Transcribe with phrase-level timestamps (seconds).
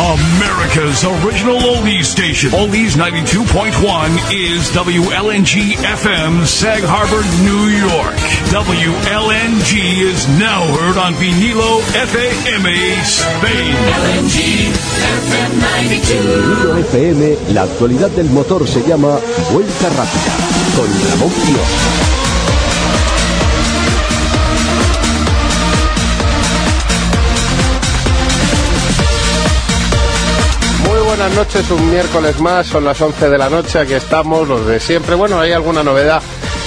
[0.00, 2.50] America's original oldies station.
[2.52, 3.68] Oldies 92.1
[4.32, 8.16] is WLNG FM, Sag Harbor, New York.
[8.48, 13.76] WLNG is now heard on Vinilo FAMA, Spain.
[14.00, 16.16] LNG FM 92.
[16.48, 19.18] Vinilo FM, la actualidad del motor se llama
[19.52, 20.32] Vuelta Rápida,
[20.76, 22.09] con Ramón Quiroz.
[31.20, 34.80] Buenas noches, un miércoles más, son las 11 de la noche, aquí estamos, los de
[34.80, 35.14] siempre.
[35.14, 36.22] Bueno, hay alguna novedad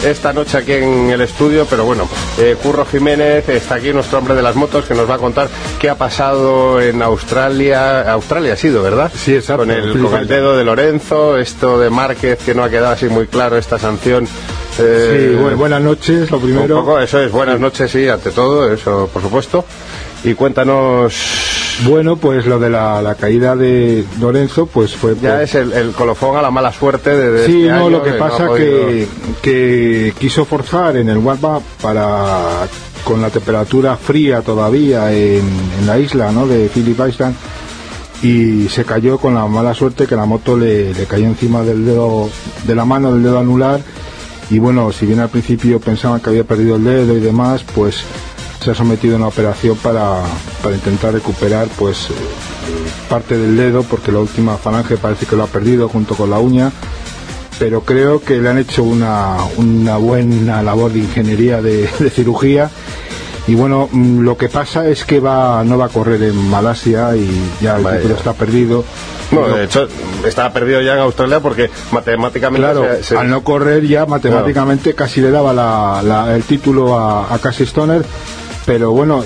[0.06, 4.36] esta noche aquí en el estudio, pero bueno, eh, Curro Jiménez está aquí, nuestro hombre
[4.36, 8.12] de las motos, que nos va a contar qué ha pasado en Australia.
[8.12, 9.12] Australia ha sido, ¿verdad?
[9.16, 9.64] Sí, exacto.
[9.64, 13.08] Con el, con el dedo de Lorenzo, esto de Márquez, que no ha quedado así
[13.08, 14.28] muy claro, esta sanción.
[14.78, 16.78] Eh, sí, bueno, buenas noches, lo primero.
[16.78, 19.66] Un poco, eso es, buenas noches, sí, ante todo, eso, por supuesto.
[20.24, 25.16] Y cuéntanos bueno, pues lo de la, caída de Lorenzo, pues fue...
[25.22, 27.46] Ya es el, colofón a la mala suerte de...
[27.46, 29.08] sí, este no, lo que pasa que,
[29.42, 32.68] que quiso forzar en el warm para
[33.04, 35.44] con la temperatura fría todavía en,
[35.86, 36.48] la isla ¿no?
[36.48, 37.36] de Philip Island
[38.22, 41.86] y se cayó con la mala suerte que la moto le, le cayó encima del
[41.86, 42.30] dedo
[42.66, 43.82] de la mano del dedo anular
[44.50, 48.06] y bueno si bien al principio pensaban que había perdido el dedo y demás pues
[48.64, 50.24] se ha sometido a una operación para,
[50.74, 52.14] intentar recuperar pues eh,
[53.10, 56.40] parte del dedo porque la última falange parece que lo ha perdido junto con la
[56.40, 56.72] uña.
[57.60, 59.38] Pero creo que le han hecho una,
[59.98, 62.72] buena labor de ingeniería de, cirugía.
[63.46, 67.14] Y bueno mm, lo que pasa es que va no va a correr en Malasia
[67.18, 67.30] y
[67.62, 68.86] ya el título está perdido.
[69.32, 69.88] No, de hecho,
[70.26, 72.66] estaba perdido ya en Australia porque matemáticamente.
[72.66, 78.04] Claro, al no correr ya matemáticamente casi le daba el título a, a Cassie Stoner
[78.66, 79.24] pero bueno,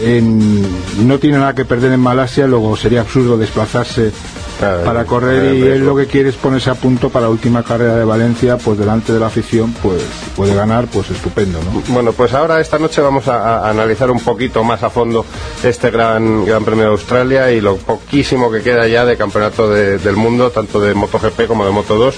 [0.99, 4.11] no tiene nada que perder en Malasia, luego sería absurdo desplazarse
[4.59, 7.95] para correr y él lo que quiere es ponerse a punto para la última carrera
[7.95, 10.01] de Valencia, pues delante de la afición, pues
[10.35, 11.81] puede ganar, pues estupendo, ¿no?
[11.93, 15.25] Bueno, pues ahora esta noche vamos a, analizar un poquito más a fondo
[15.63, 20.15] este gran, gran premio de Australia y lo poquísimo que queda ya de campeonato del
[20.15, 22.15] mundo, tanto de MotoGP como de Moto 2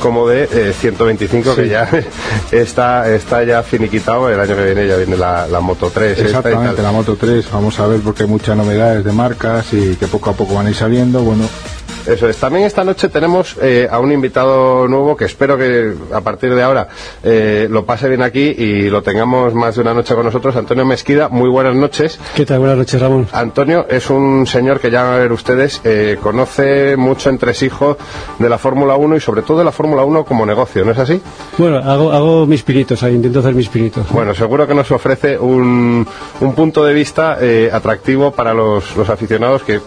[0.00, 1.88] como de 125 eh, que ya
[2.52, 4.28] está está ya finiquitado.
[4.30, 7.86] El año que viene ya viene la, Moto 3 exactamente la Moto 3 vamos a
[7.86, 10.76] ver porque hay muchas novedades de marcas y que poco a poco van a ir
[10.76, 11.22] saliendo.
[11.22, 11.44] Bueno
[12.08, 12.36] eso es.
[12.38, 16.62] También esta noche tenemos eh, a un invitado nuevo que espero que a partir de
[16.62, 16.88] ahora
[17.22, 20.56] eh, lo pase bien aquí y lo tengamos más de una noche con nosotros.
[20.56, 22.18] Antonio Mesquida, muy buenas noches.
[22.34, 22.60] ¿Qué tal?
[22.60, 23.28] Buenas noches, Ramón.
[23.32, 27.96] Antonio es un señor que ya van a ver ustedes, eh, conoce mucho entresijos
[28.38, 30.98] de la Fórmula 1 y sobre todo de la Fórmula 1 como negocio, ¿no es
[30.98, 31.20] así?
[31.58, 34.08] Bueno, hago, hago mis pinitos, ahí, intento hacer mis pinitos.
[34.10, 36.06] Bueno, seguro que nos ofrece un,
[36.40, 37.38] un punto de vista
[37.72, 39.80] atractivo para los, los aficionados que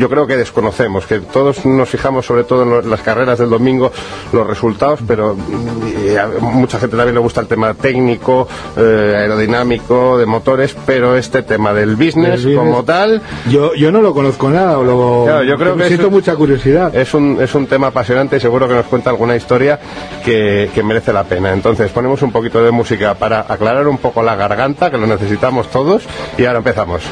[0.00, 3.92] yo creo que desconocemos, que todos nos fijamos sobre todo en las carreras del domingo,
[4.32, 10.16] los resultados, pero mm, a mucha gente también le gusta el tema técnico, eh, aerodinámico,
[10.16, 13.20] de motores, pero este tema del business, como tal...
[13.50, 16.94] Yo, yo no lo conozco nada, lo, yo creo que siento mucha curiosidad.
[16.94, 19.78] Es un, es un tema apasionante y seguro que nos cuenta alguna historia
[20.24, 21.52] que, que merece la pena.
[21.52, 25.70] Entonces ponemos un poquito de música para aclarar un poco la garganta, que lo necesitamos
[25.70, 26.04] todos,
[26.38, 27.02] y ahora empezamos.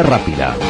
[0.00, 0.61] Rápida.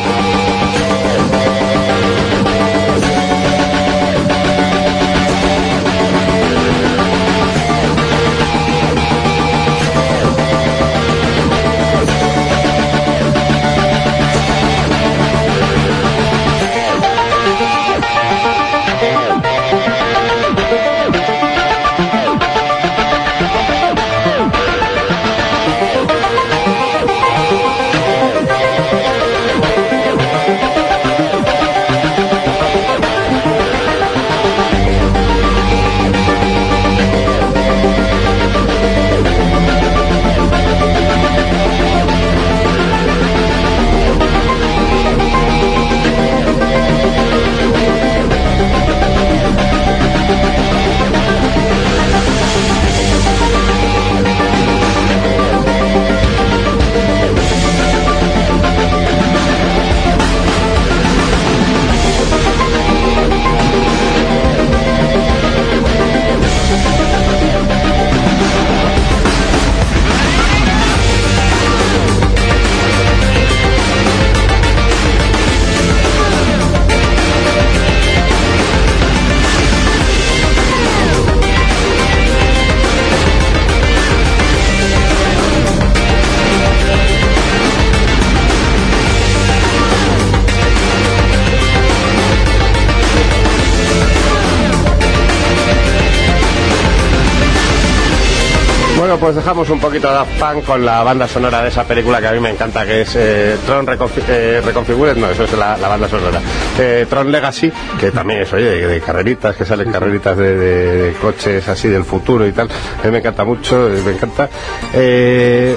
[99.19, 102.27] Pues dejamos un poquito de Daft Punk con la banda sonora de esa película que
[102.29, 105.77] a mí me encanta, que es eh, Tron Reconfi eh, Reconfigured, no, eso es la,
[105.77, 106.41] la banda sonora.
[106.79, 110.83] Eh, Tron Legacy, que también es, oye, de, de carreritas, que salen carreritas de, de-
[111.03, 112.69] de coches así del futuro y tal.
[113.03, 114.49] A mí me encanta mucho, eh, me encanta.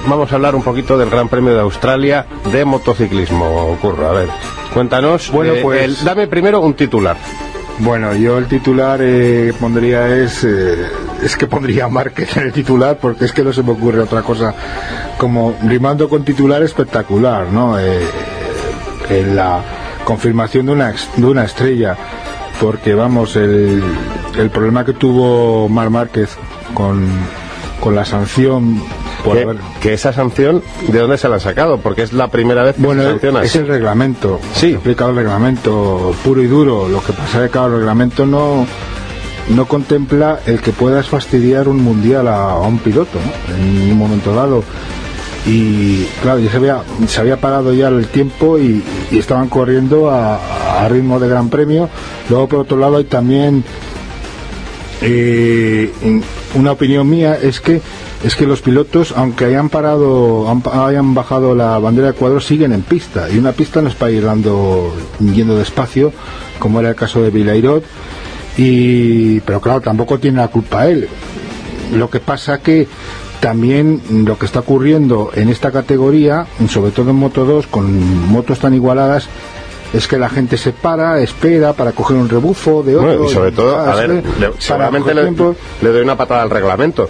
[0.08, 4.10] Vamos a hablar un poquito del Gran Premio de Australia de motociclismo, Curro.
[4.10, 4.30] A ver,
[4.74, 5.32] cuéntanos.
[5.32, 7.18] Bueno, pues- el- dame primero un titular.
[7.80, 10.86] Bueno, yo el titular eh, pondría es eh,
[11.26, 14.22] es que pondría Márquez en el titular porque es que no se me ocurre otra
[14.22, 14.54] cosa
[15.18, 17.80] como rimando con titular espectacular, ¿no?
[17.80, 18.00] Eh,
[19.10, 19.62] en la
[20.04, 21.96] confirmación de una de una estrella
[22.62, 23.84] porque vamos el,
[24.38, 26.30] el problema que tuvo Mar Márquez
[26.74, 27.06] con
[27.80, 28.82] con la sanción
[29.24, 31.80] por Que, haber- que esa sanción, ¿de dónde se la han sacado?
[31.80, 33.44] Porque es la primera vez que Bueno, se sanciona.
[33.44, 34.40] es el reglamento.
[34.54, 34.76] Sí.
[34.76, 36.88] Aplicado el reglamento puro y duro.
[36.88, 38.66] Lo que pasa es que claro, el reglamento no
[39.50, 43.20] no contempla el que puedas fastidiar un mundial a, un piloto
[43.56, 44.64] en un momento dado.
[45.46, 46.50] Y claro, ya
[47.08, 51.90] se había, parado ya el tiempo y, estaban corriendo a, ritmo de gran premio.
[52.30, 53.64] Luego, por otro lado, hay también
[55.02, 55.92] eh,
[56.56, 57.82] una opinión mía es que
[58.24, 62.82] es que los pilotos aunque hayan parado hayan bajado la bandera de cuadro siguen en
[62.82, 66.14] pista y una pista no es para ir dando yendo despacio
[66.60, 67.84] como era el caso de Vilairot
[68.58, 71.08] y pero claro tampoco tiene la culpa él
[71.94, 72.88] lo que pasa que
[73.40, 78.58] también lo que está ocurriendo en esta categoría, sobre todo en Moto 2, con motos
[78.58, 79.28] tan igualadas,
[79.94, 83.08] es que la gente se para, espera para coger un rebufo de otro.
[83.10, 84.10] Bueno, y sobre todo, a ver,
[84.40, 85.14] le- seguramente
[85.84, 87.08] le doy una patada al reglamento,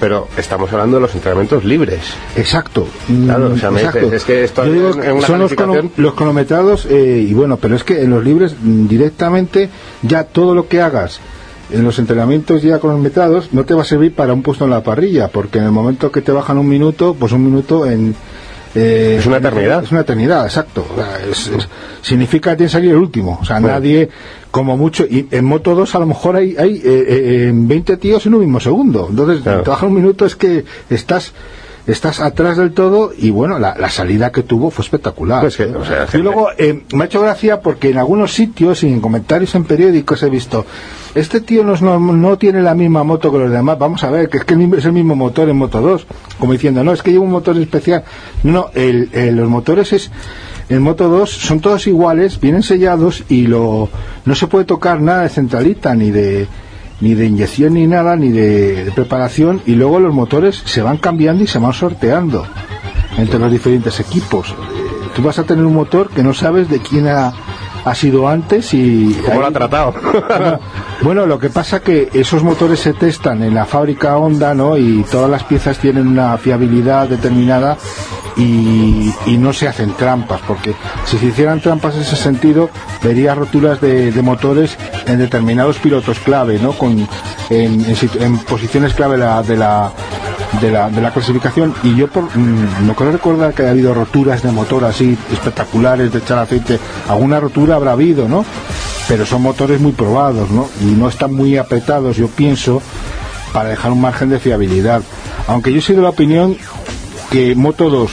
[0.00, 2.00] pero estamos hablando de los entrenamientos libres.
[2.36, 2.86] Exacto.
[3.24, 4.00] Claro, o sea, me exacto.
[4.00, 5.52] dices, es que esto Yo digo, en- en una son los,
[5.96, 9.68] los cronometrados eh, y bueno, pero es que en los libres mm, directamente
[10.02, 11.20] ya todo lo que hagas
[11.70, 14.82] en los entrenamientos ya cronometrados no te va a servir para un puesto en la
[14.82, 18.14] parrilla, porque en el momento que te bajan un minuto, pues un minuto en
[18.74, 19.84] eh, Es una eternidad.
[19.84, 20.86] Es una eternidad, exacto.
[20.92, 21.68] O sea, es- es-
[22.02, 23.38] significa que tienes que salir el último.
[23.40, 23.74] O sea, Bueno.
[23.74, 24.08] nadie,
[24.50, 28.24] como mucho, y en Moto 2 a lo mejor hay, hay eh, eh, 20 tíos
[28.26, 29.06] en un mismo segundo.
[29.10, 29.62] Entonces, Claro.
[29.62, 31.32] te bajan un minuto es que estás
[31.86, 35.40] estás atrás del todo y bueno, la, la salida que tuvo fue espectacular.
[35.42, 38.82] Pues que, o sea, y luego eh, me ha hecho gracia porque en algunos sitios
[38.82, 40.64] y en comentarios en periódicos he visto,
[41.14, 44.28] este tío no, no, no tiene la misma moto que los demás, vamos a ver,
[44.28, 46.06] que es que es el mismo motor en Moto 2,
[46.38, 48.04] como diciendo, no, es que lleva un motor especial.
[48.42, 50.10] No, no, el, el- los motores es...
[50.70, 53.90] En Moto 2 son todos iguales, vienen sellados y lo
[54.24, 56.46] no se puede tocar nada de centralita ni de
[57.04, 61.44] ni de inyección ni nada, ni de, preparación, y luego los motores se van cambiando
[61.44, 62.46] y se van sorteando
[63.18, 64.54] entre los diferentes equipos.
[65.14, 67.34] Tú vas a tener un motor que no sabes de quién ha,
[67.84, 69.20] ha sido antes y...
[69.24, 69.94] ¿Cómo lo ha tratado?
[70.02, 70.60] bueno,
[71.02, 74.76] bueno, lo que pasa que esos motores se testan en la fábrica Honda, ¿no?
[74.76, 77.76] Y todas las piezas tienen una fiabilidad determinada
[78.36, 80.74] y, y no se hacen trampas, porque
[81.04, 82.68] si se hicieran trampas en ese sentido,
[83.02, 84.76] vería roturas de, de motores
[85.06, 86.72] en determinados pilotos clave, ¿no?
[86.72, 87.06] Con,
[87.50, 89.92] en, en en posiciones clave la- de la
[90.60, 93.94] de la, de la clasificación y yo por, mm, no creo recordar que haya habido
[93.94, 98.44] roturas de motor así espectaculares de echar aceite alguna rotura habrá habido no
[99.08, 102.80] pero son motores muy probados no y no están muy apretados yo pienso
[103.54, 105.00] para dejar un margen de fiabilidad.
[105.46, 106.56] Aunque yo soy de la opinión
[107.30, 108.10] que Moto 2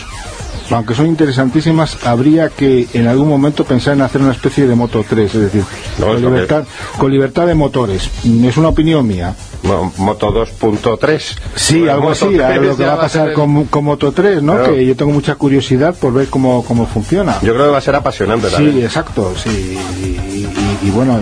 [0.71, 5.03] aunque son interesantísimas habría que en algún momento pensar en hacer una especie de Moto
[5.07, 5.63] 3 es decir
[5.99, 6.63] No, con, es lo que- libertad,
[6.97, 11.35] con libertad de motores Mm, es una opinión mía Mo- Moto 2.3.
[11.55, 13.83] Sí, Bueno, algo así, a 3 lo que va a va a pasar con, con
[13.85, 14.53] Moto 3, ¿no?
[14.55, 14.73] Claro.
[14.73, 17.37] Que yo tengo mucha curiosidad por ver cómo, cómo funciona.
[17.43, 18.83] Yo creo que va a ser apasionante sí, también.
[18.83, 19.77] exacto, sí.
[20.01, 21.19] Y, y- y bueno,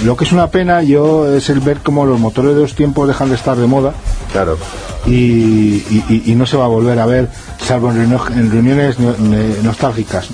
[0.00, 2.74] y lo que es una pena yo es el ver cómo los motores de los
[2.74, 3.92] tiempos dejan de estar de moda
[4.32, 4.56] Claro.
[5.06, 5.82] Y,
[6.26, 7.28] y- no se va a volver a ver,
[7.64, 10.28] salvo en, reunio- en reuniones no- ne- nostálgicas.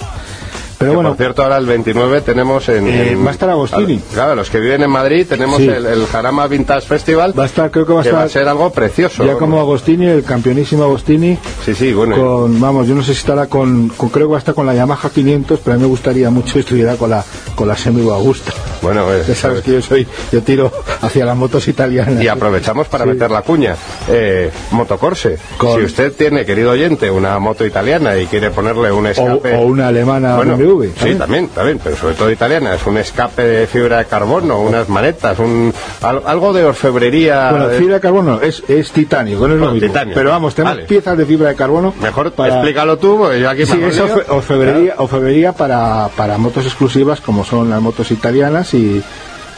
[0.78, 2.86] Pero Que, bueno, por cierto, ahora el 29 tenemos en...
[2.86, 3.98] Eh, en- va a estar Agostini.
[4.14, 5.66] Claro, los que viven en Madrid tenemos Sí.
[5.68, 7.36] el, el Jarama Vintage Festival.
[7.36, 9.24] va a estar, creo que va a que va a estar ser algo precioso.
[9.26, 11.36] ya como Agostini, el campeonísimo Agostini.
[11.64, 12.14] Sí, sí, bueno.
[12.14, 14.66] con vamos yo no sé si estará con, con- creo que va a estar con
[14.66, 17.24] la Yamaha 500 pero a mí me gustaría mucho que estuviera con la
[17.56, 21.66] con la Semi Augusta Bueno, ya sabes que yo soy yo tiro hacia las motos
[21.68, 23.10] italianas Y aprovechamos para Sí.
[23.10, 23.76] meter la cuña.
[24.08, 25.38] Eh, Motocorse.
[25.56, 29.54] Con- Si usted tiene, querido oyente, una moto italiana y quiere ponerle un escape...
[29.56, 32.74] o una alemana Bueno, BMW sí, también, también, pero sobre todo italiana.
[32.74, 37.50] Es un escape de fibra de carbono, unas manetas, un, al- algo de orfebrería.
[37.50, 39.88] bueno eh, fibra de carbono es, es titanio, no es lo mismo.
[39.88, 40.14] titanio.
[40.14, 40.86] pero vamos tenemos Vale.
[40.88, 44.24] piezas de fibra de carbono Mejor para- explícalo tú, porque yo aquí Sí, es orfe-
[44.28, 49.04] orfebrería, orfebrería para, para motos exclusivas como son las motos italianas y,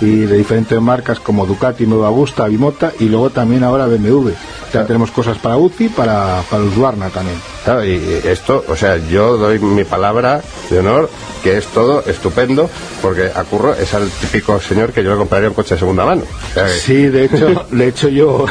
[0.01, 4.31] y de diferentes marcas como Ducati, Nueva Augusta, Bimota y luego también ahora BMW.
[4.73, 7.37] Ya tenemos cosas para UCI, para, para Husqvarna también.
[7.65, 10.41] Claro, y esto, o sea, yo doy mi palabra
[10.71, 11.11] de honor
[11.43, 12.69] que es todo estupendo,
[13.03, 16.05] porque a Curro es el típico señor que yo le compraría un coche de segunda
[16.05, 16.23] mano.
[16.23, 18.45] O sea, que- Sí, de hecho, de hecho yo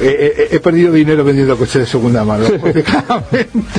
[0.00, 0.06] he,
[0.50, 2.46] he- he perdido dinero vendiendo coches de segunda mano.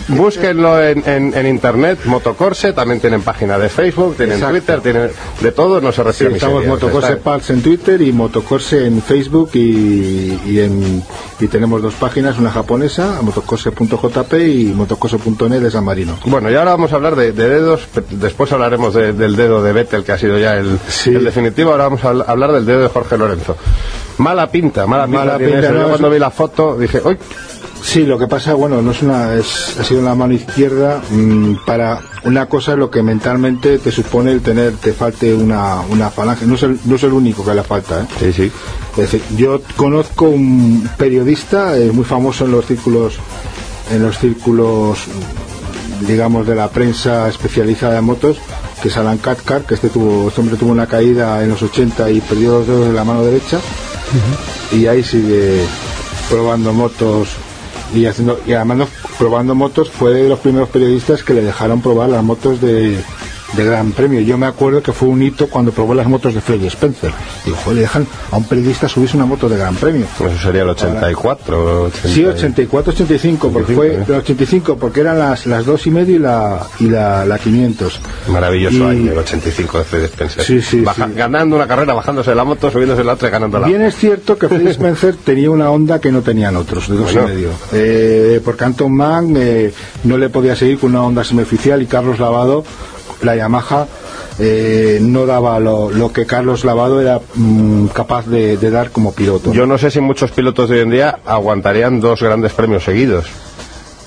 [0.10, 4.58] Búsquenlo en, en- en internet, Motocorse, también tienen página de Facebook, tienen Exacto.
[4.58, 5.12] Twitter, tienen
[5.42, 6.50] de todo, no se Sí, recibe sea,
[6.94, 11.04] Motocorse en Twitter y Motocorse en Facebook y, y, en,
[11.40, 16.18] y tenemos dos páginas, una japonesa, motocorse.jp y motocorse.net de San Marino.
[16.26, 19.74] Bueno, y ahora vamos a hablar de, de dedos, después hablaremos de- del dedo de
[19.74, 21.12] Vettel, que ha sido ya el, Sí.
[21.14, 23.56] el definitivo, ahora vamos a habl- hablar del dedo de Jorge Lorenzo.
[24.18, 25.20] Mala pinta, mala pinta.
[25.20, 25.72] Mala pinta, eso.
[25.74, 27.18] no, Yo cuando vi la foto dije, ¡uy!
[27.82, 31.66] Sí, lo que pasa, bueno, no es una, es, ha sido la mano izquierda mm,
[31.66, 36.10] para una cosa es lo que mentalmente te supone el tener, te falte una, una
[36.10, 36.46] falange.
[36.46, 38.06] No es, el, no es el único que le falta, ¿eh?
[38.20, 38.52] Sí, sí.
[38.92, 43.18] Es decir, yo conozco un periodista eh, muy famoso en los círculos,
[43.92, 45.00] en los círculos,
[46.08, 48.38] digamos, de la prensa especializada en motos,
[48.82, 52.10] que es Alan Cathcart, que este tuvo, este hombre tuvo una caída en los 80
[52.10, 53.60] y perdió los dedos de la mano derecha,
[54.72, 55.62] y ahí sigue
[56.30, 57.30] probando motos
[57.96, 62.10] y haciendo, y además probando motos fue de los primeros periodistas que le dejaron probar
[62.10, 63.02] las motos de,
[63.56, 64.20] de Gran Premio.
[64.22, 67.12] Yo me acuerdo que fue un hito cuando probó las motos de Freddy Spencer.
[67.46, 70.06] Digo, joder, le dejan a un periodista subirse una moto de Gran Premio.
[70.18, 71.84] Pues eso sería el 84.
[71.86, 74.06] 80 Sí, 84, 85, porque 85, fue ¿eh?
[74.08, 78.00] el 85, porque eran las, las dos y medio y la, y la, la 500.
[78.30, 80.44] Maravilloso Y- año, el 85 de Fred Spencer.
[80.44, 81.14] Sí, sí, Baja- sí.
[81.16, 83.96] Ganando una carrera, bajándose de la moto, subiéndose la otra y ganando la Bien es
[83.96, 87.30] cierto que Freddy Spencer tenía una onda que no tenían otros, de dos Bueno.
[87.30, 87.50] y medio.
[87.74, 92.20] Eh, porque Anton Mann eh, no le podía seguir con una onda semioficial y Carlos
[92.20, 92.64] Lavado,
[93.26, 93.88] la Yamaha,
[94.40, 99.14] eh, no daba lo, lo que Carlos Lavado era mm, capaz de, de dar como
[99.14, 99.52] piloto.
[99.54, 103.26] Yo no sé si muchos pilotos de hoy en día aguantarían dos grandes premios seguidos.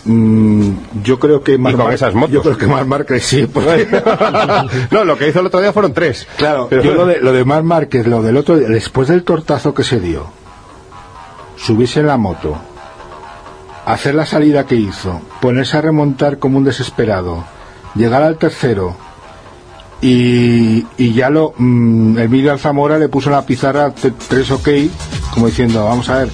[0.04, 0.70] Mm,
[1.02, 2.32] yo creo que con Mar- esas motos.
[2.32, 3.86] Yo creo que Marc Márquez sí, porque
[4.90, 6.26] no, lo que hizo el otro día fueron tres.
[6.36, 9.82] Claro, Pero- yo lo de, lo de Márquez, lo del otro, después del tortazo que
[9.84, 10.26] se dio,
[11.56, 12.56] subirse en la moto,
[13.86, 17.44] hacer la salida que hizo, ponerse a remontar como un desesperado,
[17.94, 18.96] llegar al tercero
[20.00, 23.92] y, y ya lo, mm, Emilio Alzamora le puso en la pizarra
[24.28, 24.68] tres ok,
[25.34, 26.28] como diciendo, vamos a ver,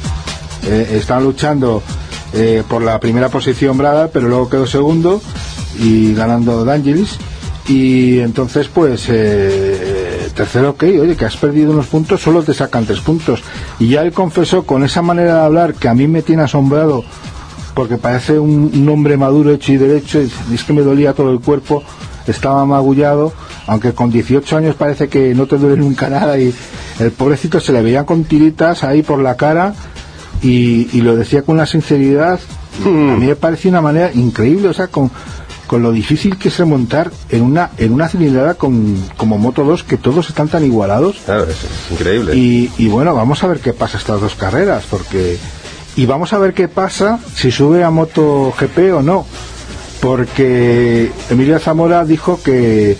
[0.66, 1.82] eh, están luchando
[2.32, 5.20] eh, por la primera posición Brada, pero luego quedó segundo
[5.78, 7.18] y ganando D'Angelis.
[7.66, 12.84] Y entonces, pues, eh, tercero, ok, oye, que has perdido unos puntos, solo te sacan
[12.84, 13.42] tres puntos.
[13.78, 17.04] Y ya él confesó con esa manera de hablar que a mí me tiene asombrado,
[17.74, 21.30] porque parece un, un hombre maduro, hecho y derecho, y es que me dolía todo
[21.30, 21.82] el cuerpo,
[22.26, 23.32] estaba magullado,
[23.66, 26.52] aunque con 18 años parece que no te duele nunca nada, y
[26.98, 29.74] el pobrecito se le veían con tiritas ahí por la cara,
[30.42, 32.38] y, y lo decía con una sinceridad,
[32.84, 35.10] a mí me parecía una manera increíble, o sea, con,
[35.66, 39.84] con lo difícil que es remontar en una en una cilindrada con, como Moto 2,
[39.84, 42.36] que todos están tan igualados, Claro, es, es increíble.
[42.36, 45.38] y, y bueno, vamos a ver qué pasa estas dos carreras, porque.
[45.96, 49.24] Y vamos a ver qué pasa si sube a MotoGP o no.
[50.00, 52.96] Porque Emilio Zamora dijo que,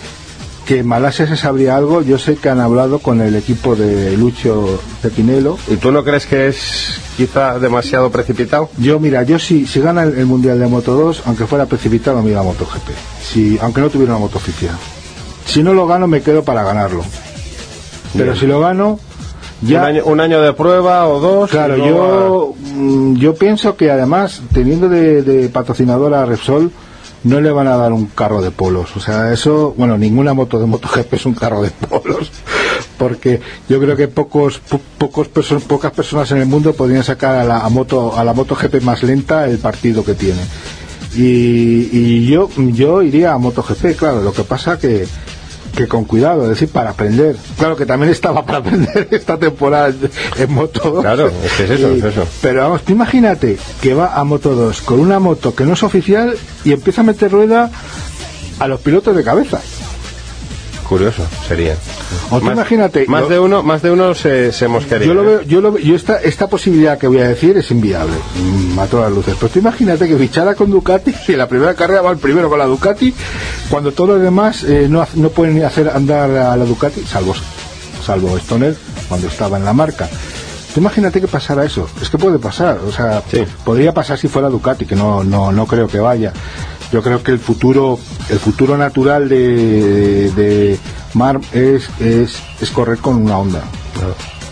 [0.65, 2.01] que en Malasia se sabría algo.
[2.01, 5.57] Yo sé que han hablado con el equipo de Lucho Cepinelo.
[5.67, 8.69] ¿Y tú no crees que es quizá demasiado precipitado?
[8.77, 12.21] Yo, mira, yo si, si gana el, el Mundial de Moto 2, aunque fuera precipitado,
[12.21, 12.89] me iba a MotoGP.
[13.23, 14.75] Si, aunque no tuviera una moto oficial.
[15.45, 17.03] Si no lo gano, me quedo para ganarlo.
[18.13, 18.39] Pero Bien.
[18.39, 18.99] si lo gano,
[19.61, 19.81] ya.
[19.81, 21.51] Un, año, un año de prueba o dos.
[21.51, 26.71] Claro, yo, mm, yo pienso que además, teniendo de, de patrocinador a Repsol,
[27.25, 28.95] no le van a dar un carro de polos.
[28.95, 32.31] O sea, eso, bueno, ninguna moto de MotoGP es un carro de polos.
[32.97, 37.35] Porque yo creo que pocos, po- pocos perso- pocas personas en el mundo podrían sacar
[37.35, 40.39] a la, moto, a la MotoGP más lenta el partido que tiene.
[41.15, 45.05] Y, y yo, yo iría a MotoGP, claro, lo que pasa que,
[45.75, 47.35] que con cuidado, es decir, para aprender.
[47.57, 49.93] Claro que también estaba para aprender esta temporada
[50.37, 51.01] en Moto 2.
[51.01, 52.27] Claro, es que es eso, es eso.
[52.41, 55.83] Pero vamos, tú imagínate que va a Moto 2 con una moto que no es
[55.83, 57.69] oficial y empieza a meter rueda
[58.59, 59.61] a los pilotos de cabeza.
[60.87, 61.75] Curioso sería.
[62.29, 65.07] O tú imagínate, Más de uno, más de uno se, se mosquearía.
[65.07, 65.25] Yo lo ¿eh?
[65.25, 68.79] veo, yo lo veo- yo esta, esta posibilidad que voy a decir es inviable, mm,
[68.79, 69.35] a todas luces.
[69.39, 72.49] Pero tú imagínate que fichara con Ducati y en la primera carrera va el primero
[72.49, 73.13] con la Ducati,
[73.69, 77.33] cuando todos los demás eh, no, no pueden ni hacer andar a la Ducati, salvo,
[78.05, 78.75] salvo Stoner,
[79.09, 80.07] cuando estaba en la marca.
[80.75, 83.45] Tú imagínate que pasara eso, es que puede pasar, o sea, Sí.
[83.63, 86.33] podría pasar si fuera Ducati, que no, no, no creo que vaya.
[86.91, 87.97] Yo creo que el futuro,
[88.29, 90.77] el futuro natural de, de,
[91.13, 93.61] Mar es, es, es correr con una onda.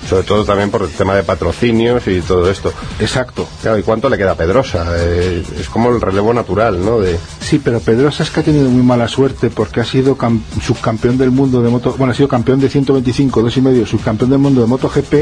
[0.09, 2.71] Sobre todo también por el tema de patrocinios y todo esto.
[2.99, 3.47] Exacto.
[3.61, 4.85] Claro, ¿y cuánto le queda a Pedrosa?
[4.97, 6.99] Eh, es como el relevo natural, ¿no?
[6.99, 7.17] De...
[7.41, 11.17] Sí, pero Pedrosa es que ha tenido muy mala suerte porque ha sido cam- subcampeón
[11.17, 14.39] del mundo de moto, bueno, ha sido campeón de 125, dos y medio, subcampeón del
[14.39, 15.13] mundo de MotoGP.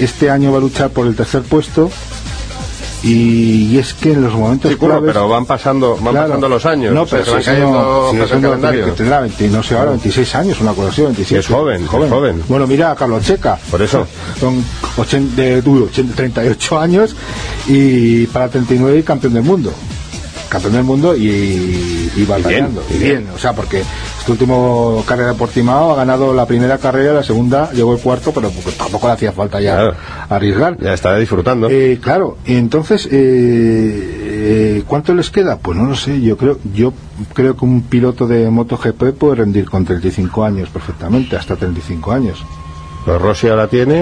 [0.00, 1.90] Este año va a luchar por el tercer puesto
[3.02, 6.26] y, y es que en los momentos Sí, claves- pero van pasando, van Claro.
[6.28, 6.92] pasando los años.
[6.94, 8.16] No, o sea, pero se van si eso no- si
[8.84, 11.40] que tendrá 20, no sé ahora, 26 años, una cosa así, 27.
[11.40, 12.42] Es joven, es joven.
[12.48, 13.58] Bueno, mira a Carlos Checa.
[13.70, 14.06] Por eso.
[14.38, 14.62] Son
[14.98, 17.16] 80, de, uy, 80, 38 años
[17.68, 19.72] y para 39 y campeón del mundo.
[20.50, 22.82] Campeón del mundo y, y batallando.
[22.90, 23.18] y Y bien.
[23.22, 23.80] bien, o sea, porque
[24.18, 28.32] este último carrera de Portimao ha ganado la primera carrera, la segunda llegó el cuarto,
[28.32, 29.94] pero porque tampoco le hacía falta ya Claro.
[30.28, 30.76] arriesgar.
[30.80, 31.68] Ya está disfrutando.
[31.70, 35.56] Eh, claro, y entonces, eh, eh, ¿cuánto les queda?
[35.58, 36.92] Pues no lo sé, yo creo, yo
[37.32, 42.42] creo que un piloto de MotoGP puede rendir con 35 años perfectamente, hasta 35 años.
[43.10, 43.96] Pero Rossi ahora tiene...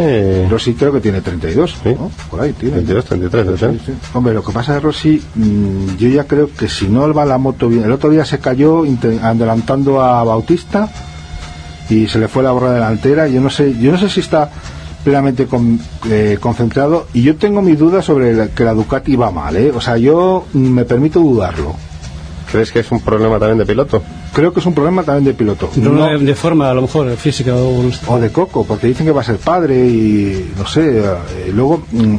[0.44, 1.88] eh, Rossi creo que tiene 32, Sí.
[1.98, 2.10] ¿no?
[2.30, 2.76] Por ahí tiene.
[2.76, 3.70] 22, 33, no sé.
[3.72, 3.92] Sí, sí.
[4.12, 7.38] Hombre, lo que pasa es Rossi, mm, yo ya creo que si no va la
[7.38, 8.84] moto bien, el otro día se cayó
[9.22, 10.90] adelantando a Bautista
[11.88, 14.50] y se le fue la borra delantera, yo no sé, yo no sé si está
[15.04, 19.30] plenamente con- eh, concentrado y yo tengo mis dudas sobre la- que la Ducati va
[19.30, 19.72] mal, ¿eh?
[19.74, 21.74] O sea, yo mm, me permito dudarlo.
[22.50, 24.02] ¿Crees que es un problema también de piloto?
[24.32, 25.70] Creo que es un problema también de piloto.
[25.76, 27.84] No, No- de, forma, a lo mejor, física o...
[28.06, 31.82] o de Coco, porque dicen que va a ser padre y no sé, eh, luego
[31.92, 32.18] mm, mm,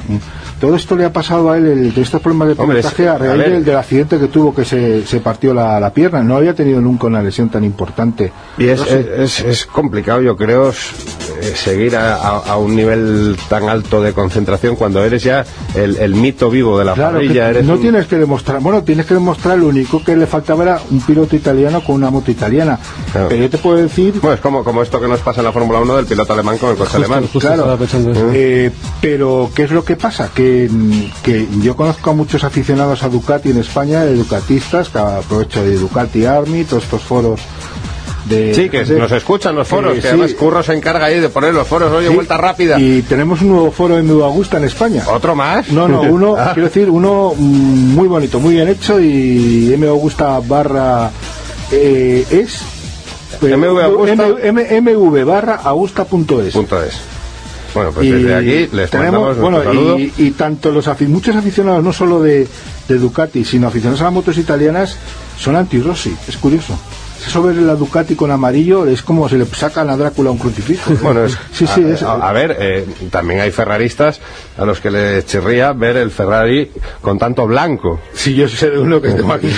[0.59, 3.17] todo esto le ha pasado a él, el, de estos problemas de pilotaje a a
[3.17, 6.53] raíz del, del accidente que tuvo que se, se partió la, la pierna, no había
[6.53, 8.31] tenido nunca una lesión tan importante.
[8.57, 9.23] Y es, No sé.
[9.23, 10.71] es, es complicado, yo creo,
[11.55, 16.15] seguir a, a- a un nivel tan alto de concentración cuando eres ya el, el
[16.15, 17.49] mito vivo de la Claro, parrilla.
[17.49, 20.63] Eres no un- tienes que demostrar, bueno, tienes que demostrar lo único que le faltaba
[20.63, 22.79] era un piloto italiano con una moto italiana.
[23.11, 23.29] Claro.
[23.29, 25.51] Pero yo te puedo decir Bueno, es como, como esto que nos pasa en la
[25.51, 27.21] Fórmula 1 del piloto alemán con el coche alemán.
[27.23, 27.77] justo Claro.
[28.33, 28.71] Eh,
[29.01, 30.29] pero ¿qué es lo que pasa?
[30.33, 30.69] Que,
[31.23, 35.75] que yo conozco a muchos aficionados a Ducati en España, de ducatistas, que aprovecho de
[35.77, 37.39] Ducati Army, todos estos foros
[38.25, 38.53] de...
[38.53, 40.07] Sí, que nos escuchan los foros, Eh, que sí.
[40.09, 42.79] además Curro se encarga ahí de poner los foros, oye, Sí, vuelta rápida.
[42.79, 45.03] Y tenemos un nuevo foro en Nueva Augusta en España.
[45.07, 45.69] ¿Otro más?
[45.71, 49.87] No, no, uno, Ah, quiero decir, uno mm, muy bonito, muy bien hecho y M
[49.87, 51.11] Augusta barra
[51.71, 52.61] eh, es...
[53.41, 54.27] MV Augusta.
[54.43, 56.07] M- M- MV barra augusta.es.
[56.07, 56.41] punto
[56.83, 56.99] es.
[57.73, 59.99] Bueno, pues desde aquí les tenemos, bueno, saludo.
[59.99, 62.47] y, y tanto los muchos aficionados, no solo de,
[62.87, 64.97] de Ducati, sino aficionados a las motos italianas,
[65.37, 66.13] son anti-Rossi.
[66.27, 66.77] Es curioso.
[67.27, 70.91] Eso ver la Ducati con amarillo es como si le sacan a Drácula un crucifijo.
[71.01, 74.19] Bueno, es- sí, sí, a, es, a- ver, eh, también hay ferraristas
[74.57, 77.99] a los que les chirría ver el Ferrari con tanto blanco.
[78.13, 79.49] si yo de uno que tengo aquí.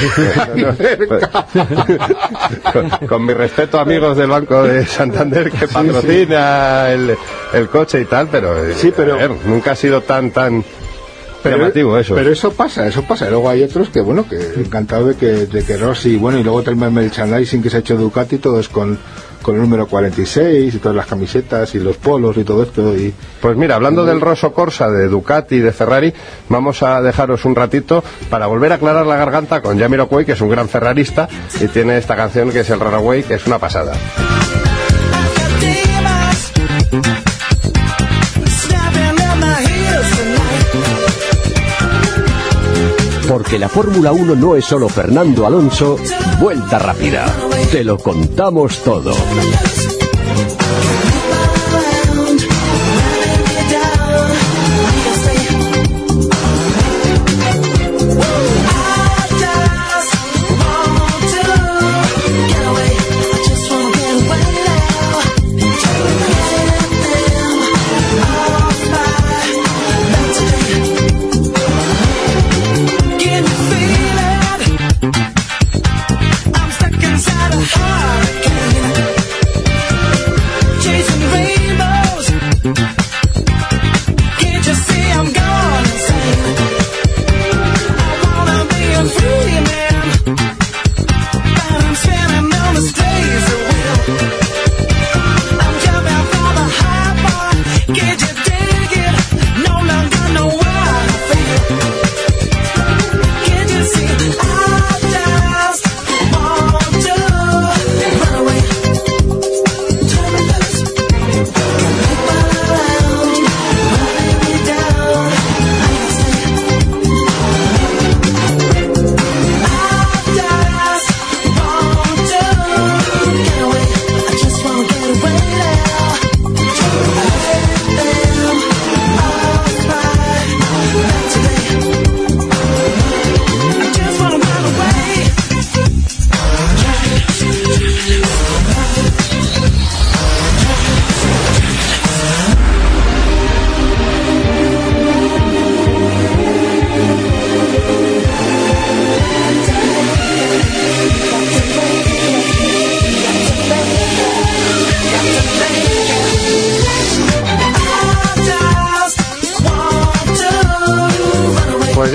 [2.73, 7.15] con, con mi respeto, amigos del Banco de Santander que patrocina El,
[7.53, 10.63] el coche y tal, pero, eh, Sí, pero- a ver, nunca ha sido tan tan
[11.43, 12.15] llamativo eso.
[12.15, 13.29] Pero eso pasa, eso pasa.
[13.29, 16.63] Luego hay otros que, bueno, que encantado de que, de que Rossi, bueno, y luego
[16.63, 18.97] también el merchandising que se ha hecho Ducati, todo es con,
[19.41, 22.95] con el número 46 y todas las camisetas y los polos y todo esto.
[22.95, 26.13] Y Pues mira, hablando del Rosso Corsa, de Ducati y de Ferrari,
[26.49, 30.41] vamos a dejaros un ratito para volver a aclarar la garganta con Jamiroquai, que es
[30.41, 31.27] un gran ferrarista,
[31.59, 33.93] y tiene esta canción que es el Raraway, que es una pasada.
[43.31, 45.95] Porque la Fórmula 1 no es solo Fernando Alonso,
[46.41, 47.33] vuelta rápida.
[47.71, 49.13] Te lo contamos todo.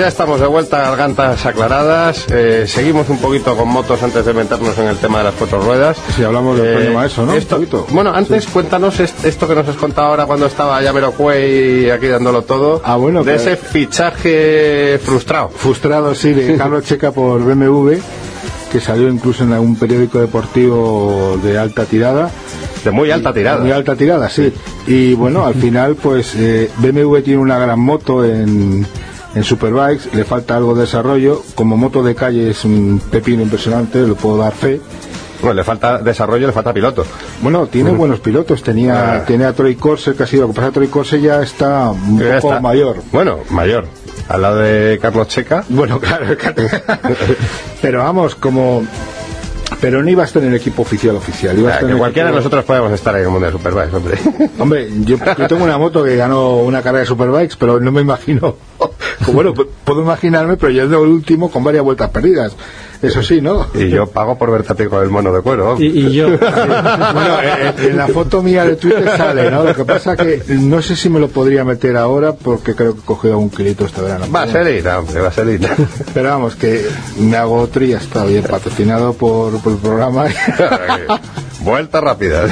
[0.07, 2.27] Ya estamos de vuelta, gargantas aclaradas.
[2.31, 5.61] Eh, seguimos un poquito con motos antes de meternos en el tema de las cuatro
[5.61, 5.97] ruedas.
[6.15, 7.35] Si hablamos del premio Maeso, ¿no?
[7.35, 7.59] Eh, esto-
[7.91, 10.81] bueno, antes cuéntanos est- esto que nos has contado ahora cuando estaba
[11.17, 12.81] Cuey aquí dándolo todo.
[12.85, 15.49] Ah, bueno, De que- ese fichaje frustrado.
[15.49, 17.97] Frustrado, sí, de Carlos Checa por BMW,
[18.71, 22.31] que salió incluso en algún periódico deportivo de alta tirada.
[22.85, 23.59] De muy alta tirada.
[23.61, 24.53] Muy alta tirada, sí.
[24.87, 28.87] Y bueno, al final, pues eh, BMW tiene una gran moto en,
[29.37, 31.43] en Superbikes, le falta algo de desarrollo.
[31.55, 34.81] Como moto de calle es un pepino impresionante, lo puedo dar fe.
[35.43, 37.05] Bueno, le falta desarrollo, le falta piloto.
[37.43, 38.63] Bueno, tiene buenos pilotos.
[38.63, 39.25] Tenía, Ah.
[39.27, 40.43] tiene a Troy Corse, que ha sido.
[40.43, 42.61] Lo que pasa Troy Corse ya está un Ya poco está.
[42.61, 42.97] mayor.
[43.13, 43.85] Bueno, mayor.
[44.31, 45.63] Al lado de Carlos Checa.
[45.69, 46.25] Bueno, claro,
[47.83, 48.85] pero vamos, como.
[49.81, 51.59] Pero no iba a estar en el equipo oficial oficial.
[51.59, 53.53] Iba a Ah, en que cualquiera de nosotros podemos estar ahí en el mundo de
[53.53, 54.19] Superbikes, hombre.
[54.59, 58.01] Hombre, yo, yo tengo una moto que ganó una carrera de Superbikes, pero no me
[58.01, 58.57] imagino.
[59.33, 62.55] Bueno, p- puedo imaginarme, pero yo es de último con varias vueltas perdidas.
[63.03, 63.67] Eso sí, ¿no?
[63.75, 65.77] Y yo pago por verte a ti con el mono de cuero.
[65.79, 66.29] Y, y yo.
[66.39, 69.65] Bueno, eh, en, en la foto mía de Twitter sale, ¿no?
[69.65, 73.01] Lo que pasa que no sé si me lo podría meter ahora porque creo que
[73.01, 74.27] he cogido un kilito este verano.
[74.31, 75.69] Vaselina, hombre, vaselina.
[76.15, 76.87] Pero vamos, que
[77.21, 80.25] me hago trías, está bien, patrocinado por, por el programa.
[81.61, 82.47] Vuelta rápida.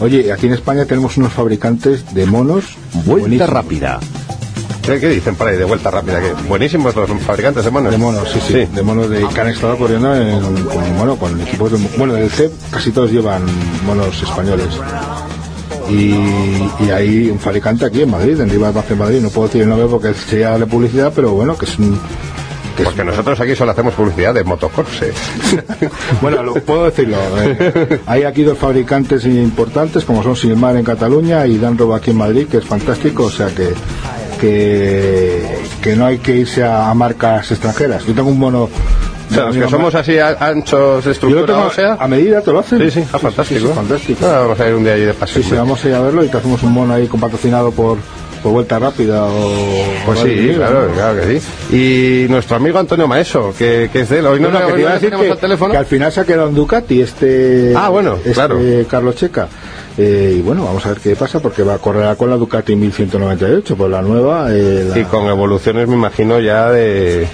[0.00, 2.76] Oye, aquí en España tenemos unos fabricantes de monos.
[2.92, 3.50] Vuelta buenísimos.
[3.50, 4.00] rápida.
[4.88, 6.18] ¿Qué, qué dicen por ahí de vuelta rápida?
[6.20, 7.92] Que buenísimos los fabricantes de monos.
[7.92, 11.38] De monos, sí, sí, de monos de, que han estado corriendo en, con, bueno, con
[11.42, 13.42] equipos de, bueno, del CEP casi todos llevan
[13.84, 14.68] monos españoles.
[15.90, 16.14] Y,
[16.84, 19.68] y hay un fabricante aquí en Madrid, en Rivas en Madrid, no puedo decir el
[19.68, 21.98] nombre porque sería darle publicidad, pero bueno, que es un...
[22.76, 25.12] que es Porque nosotros aquí solo hacemos publicidad de motocorse.
[26.22, 27.16] bueno, lo, puedo decirlo.
[27.38, 32.18] eh, hay aquí dos fabricantes importantes, como son Silmar en Cataluña y Danroba aquí en
[32.18, 33.72] Madrid, que es fantástico, o sea que
[34.38, 35.42] que,
[35.82, 38.04] que no hay que irse a, a marcas extranjeras.
[38.06, 38.68] Yo tengo un mono...
[39.30, 41.96] O sea, los que somos así a- anchos de Yo lo estructura tengo ósea.
[42.00, 42.78] a medida, te lo hacen.
[42.80, 43.60] Sí, sí, ah, fantástico.
[43.60, 44.26] Sí, sí, fantástico.
[44.26, 45.42] Ah, vamos a ir un día allí de paseo.
[45.42, 47.70] Sí, sí, vamos a ir a verlo y te hacemos un mono ahí con patrocinado
[47.70, 47.98] por,
[48.38, 49.52] por Vuelta Rápida o...
[50.06, 50.94] Pues sí, claro, ¿no?
[50.94, 51.46] claro que sí.
[52.26, 54.26] Y nuestro amigo Antonio Maeso, que, que es de él.
[54.26, 55.70] Hoy no, No, no, que te iba a decir que, al teléfono.
[55.72, 58.58] que al final se ha quedado en Ducati este, Ah, bueno, este claro.
[58.88, 59.48] Carlos Checa.
[59.96, 62.76] Eh, y bueno, vamos a ver qué pasa porque va a correr con la Ducati
[62.76, 64.46] 1198, por la nueva.
[64.50, 67.26] eh, la- Y con evoluciones, me imagino, ya de...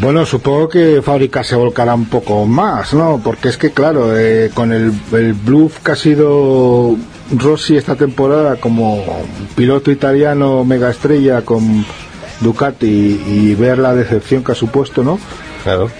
[0.00, 3.20] Bueno, supongo que fábrica se volcará un poco más, ¿no?
[3.22, 6.96] Porque es que, claro, eh, con el, el bluff que ha sido
[7.36, 9.04] Rossi esta temporada como
[9.54, 11.84] piloto italiano mega estrella con
[12.40, 15.18] Ducati y, ver la decepción que ha supuesto, ¿no?
[15.62, 15.90] Claro.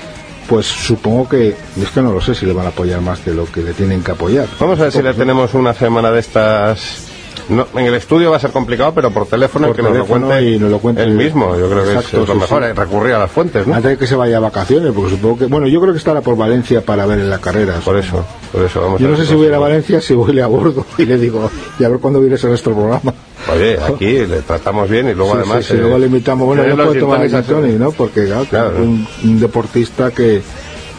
[0.49, 3.35] Pues supongo que, es que no lo sé si le van a apoyar más de
[3.35, 4.49] lo que le tienen que apoyar.
[4.59, 7.10] Vamos a ver si le tenemos una semana de estas...
[7.51, 10.07] No, en el estudio va a ser complicado, pero por teléfono Por que nos lo
[10.07, 11.03] cuente y nos lo cuente.
[11.03, 11.57] él mismo.
[11.59, 12.69] Yo creo que es, es lo mejor, sí.
[12.71, 13.75] eh, recurrir a las fuentes, ¿no?
[13.75, 16.21] Antes de que se vaya a vacaciones, porque supongo que, bueno, yo creo que estará
[16.21, 17.75] por Valencia para ver en la carrera.
[17.85, 20.39] Por eso, por eso vamos Yo a no sé si voy a Valencia, si voy
[20.41, 23.13] a bordo y le digo, y a ver cuándo vienes a nuestro programa.
[23.53, 25.65] Oye, aquí le tratamos bien y luego Sí, además...
[25.65, 27.91] sí, sí, eh, luego le invitamos, bueno, no los puede tomar el tonic, ¿no?
[27.91, 28.77] Porque claro, Claro.
[28.79, 30.43] un, un deportista que,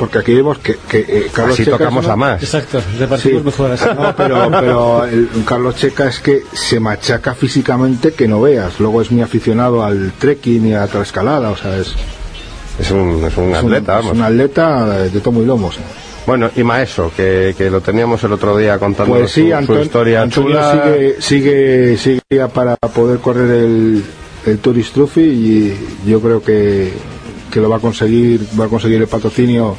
[0.02, 2.42] porque aquí vemos que, que eh, Carlos Así Checa tocamos una- a más.
[2.44, 3.46] Exacto, repartimos Sí.
[3.46, 3.86] mejor así.
[3.96, 8.80] No, pero, pero el, Carlos Checa es que se machaca físicamente que no veas.
[8.80, 11.94] Luego es muy aficionado al trekking y a la escalada, o sea, es,
[12.80, 14.18] Es un, es un es un- atleta, es vamos.
[14.18, 15.78] un atleta de tomo y lomos.
[16.26, 19.54] Bueno, y Maeso, que, que lo teníamos el otro día contando Pues sí, su, su
[19.74, 20.84] Anton- historia Antonio chula.
[20.84, 24.04] sigue, sigue, sigue para poder correr el,
[24.48, 26.92] el Tourist Trophy y yo creo que,
[27.52, 29.76] que lo va a conseguir, va a conseguir el patrocinio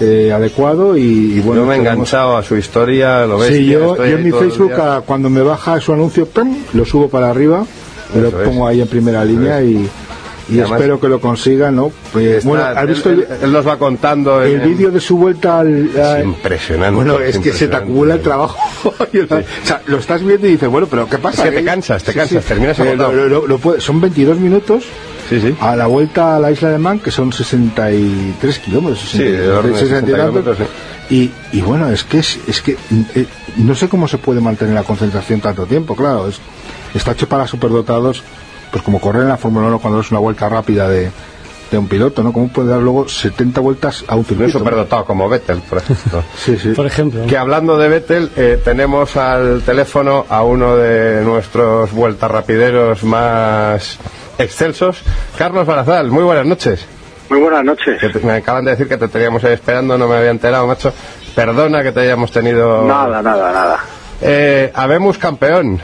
[0.00, 1.02] eh, adecuado y,
[1.36, 1.62] y bueno.
[1.62, 3.48] yo me he enganchado a su historia, lo ves.
[3.56, 6.56] Sí, yo, yo en mi Facebook, a- cuando me baja su anuncio, ¡pum!
[6.72, 7.64] lo subo para arriba,
[8.14, 8.48] lo Eso es.
[8.48, 9.88] pongo ahí en primera línea y,
[10.50, 11.90] y Y además- espero que lo consiga, ¿no?
[12.12, 15.58] Pues, bueno, ¿has visto él, él nos va contando el en- vídeo de su vuelta
[15.60, 15.90] al...
[15.92, 16.94] Es al- impresionante.
[16.94, 18.56] bueno, es que se te acumula el trabajo.
[18.88, 21.44] O sea, lo estás viendo y dices, bueno, pero ¿qué pasa?
[21.44, 24.84] Es que te cansas, te cansas, terminas Eh, lo- lo- lo puede- Son 22 minutos
[25.28, 25.54] Sí, sí.
[25.60, 29.00] a la vuelta a la isla de Man, que son 63 kilómetros.
[29.00, 30.56] Sí, de orden de 60 y 60 tantos.
[30.56, 30.68] kilómetros,
[31.10, 32.76] y, y bueno, es que, es, es que
[33.14, 36.28] eh, no sé cómo se puede mantener la concentración tanto tiempo, claro.
[36.28, 36.38] Es,
[36.94, 38.22] está hecho para superdotados,
[38.70, 41.10] pues como correr en la Fórmula 1 cuando es una vuelta rápida de,
[41.70, 42.32] de un piloto, ¿no?
[42.32, 44.58] ¿Cómo puede dar luego 70 vueltas a un circuito?
[44.58, 46.22] superdotado como Vettel, por ejemplo.
[46.36, 46.70] Sí, sí.
[46.70, 47.26] Por ejemplo.
[47.26, 53.98] Que hablando de Vettel, eh, tenemos al teléfono a uno de nuestros vueltas rapideros más
[54.38, 55.02] excelsos,
[55.36, 56.10] Carlos Barazal.
[56.10, 56.86] Muy buenas noches.
[57.30, 58.00] Muy buenas noches.
[58.00, 60.92] Te- me acaban de decir que te teníamos ahí esperando, no me había enterado, macho.
[61.34, 62.84] Perdona que te hayamos tenido.
[62.86, 63.78] Nada, nada, nada.
[64.22, 65.80] Eh, habemos campeón.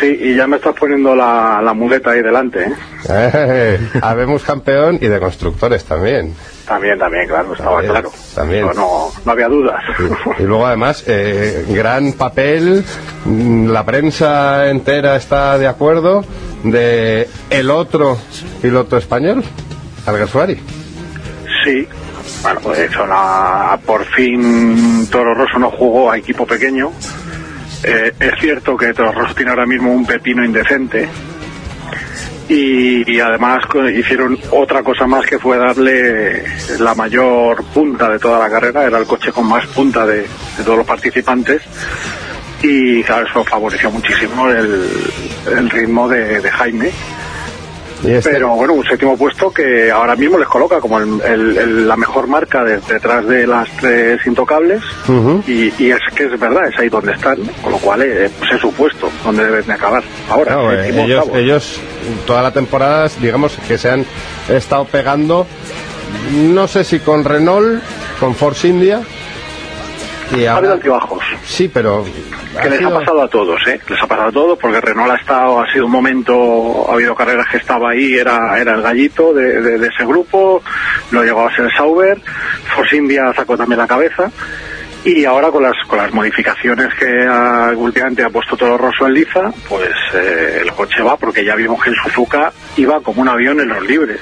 [0.00, 2.72] Sí, y ya me estás poniendo la, la muleta ahí delante, ¿eh?
[3.08, 6.34] Eh, habemos campeón y de constructores también.
[6.66, 8.12] También, también, claro, estaba También, claro.
[8.34, 8.66] también.
[8.66, 9.82] No, no, no había dudas.
[10.38, 12.84] Y luego además, eh, gran papel,
[13.26, 16.24] mm, la prensa entera está de acuerdo
[16.64, 18.18] de el otro
[18.60, 19.42] piloto español,
[20.06, 20.58] Alguersuari.
[21.64, 21.86] Sí,
[22.42, 26.90] bueno, pues hecho, la- por fin Toro Rosso no jugó a equipo pequeño.
[27.84, 31.08] Eh, es cierto que Toro Rosso tiene ahora mismo un pepino indecente.
[32.48, 36.44] Y, además hicieron otra cosa más que fue darle
[36.80, 40.64] la mayor punta de toda la carrera, era el coche con más punta de, de
[40.64, 41.62] todos los participantes
[42.62, 44.84] y claro, eso favoreció muchísimo el,
[45.46, 46.90] el ritmo de, de Jaime.
[48.04, 51.88] Este- Pero bueno, un séptimo puesto que ahora mismo les coloca como el- el- el-
[51.88, 54.82] la mejor marca de- detrás de las tres intocables
[55.46, 58.50] y, y es que es verdad, es ahí donde están, con lo cual eh, pues
[58.50, 60.02] es su puesto donde deben de acabar.
[60.28, 61.80] Ahora, eh, ellos, ellos
[62.26, 64.04] toda la temporada, digamos que se han
[64.48, 65.46] estado pegando,
[66.32, 67.80] no sé si con Renault,
[68.18, 69.00] con Force India.
[70.36, 71.22] Y ha habido altibajos.
[71.44, 72.04] sí, pero
[72.62, 73.80] que les ha pasado a todos, ¿eh?
[73.88, 77.14] Les ha pasado a todos porque Renault ha estado, ha sido un momento, ha habido
[77.14, 80.62] carreras que estaba ahí, era, era el gallito de, de- de ese grupo,
[81.10, 82.18] lo llegó a ser Sauber,
[82.74, 84.30] Force India sacó también la cabeza
[85.04, 89.14] y ahora con las, con las modificaciones que ha- últimamente ha puesto Toro Rosso en
[89.14, 93.28] Liza, pues eh, el coche va porque ya vimos que el Suzuka iba como un
[93.28, 94.20] avión en los libres.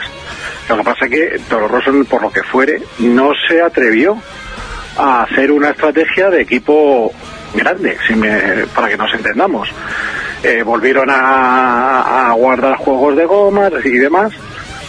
[0.69, 4.17] Lo que pasa es que Toro Rosso, por lo que fuere, no se atrevió
[4.97, 7.13] a hacer una estrategia de equipo
[7.55, 9.69] grande, si me- para que nos entendamos.
[10.43, 14.33] Eh, volvieron a, guardar juegos de gomas y demás,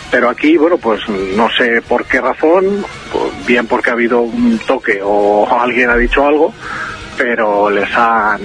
[0.10, 4.60] pero aquí, bueno, pues no sé por qué razón, pues, bien porque ha habido un
[4.60, 6.54] toque o alguien ha dicho algo,
[7.18, 8.40] pero les han,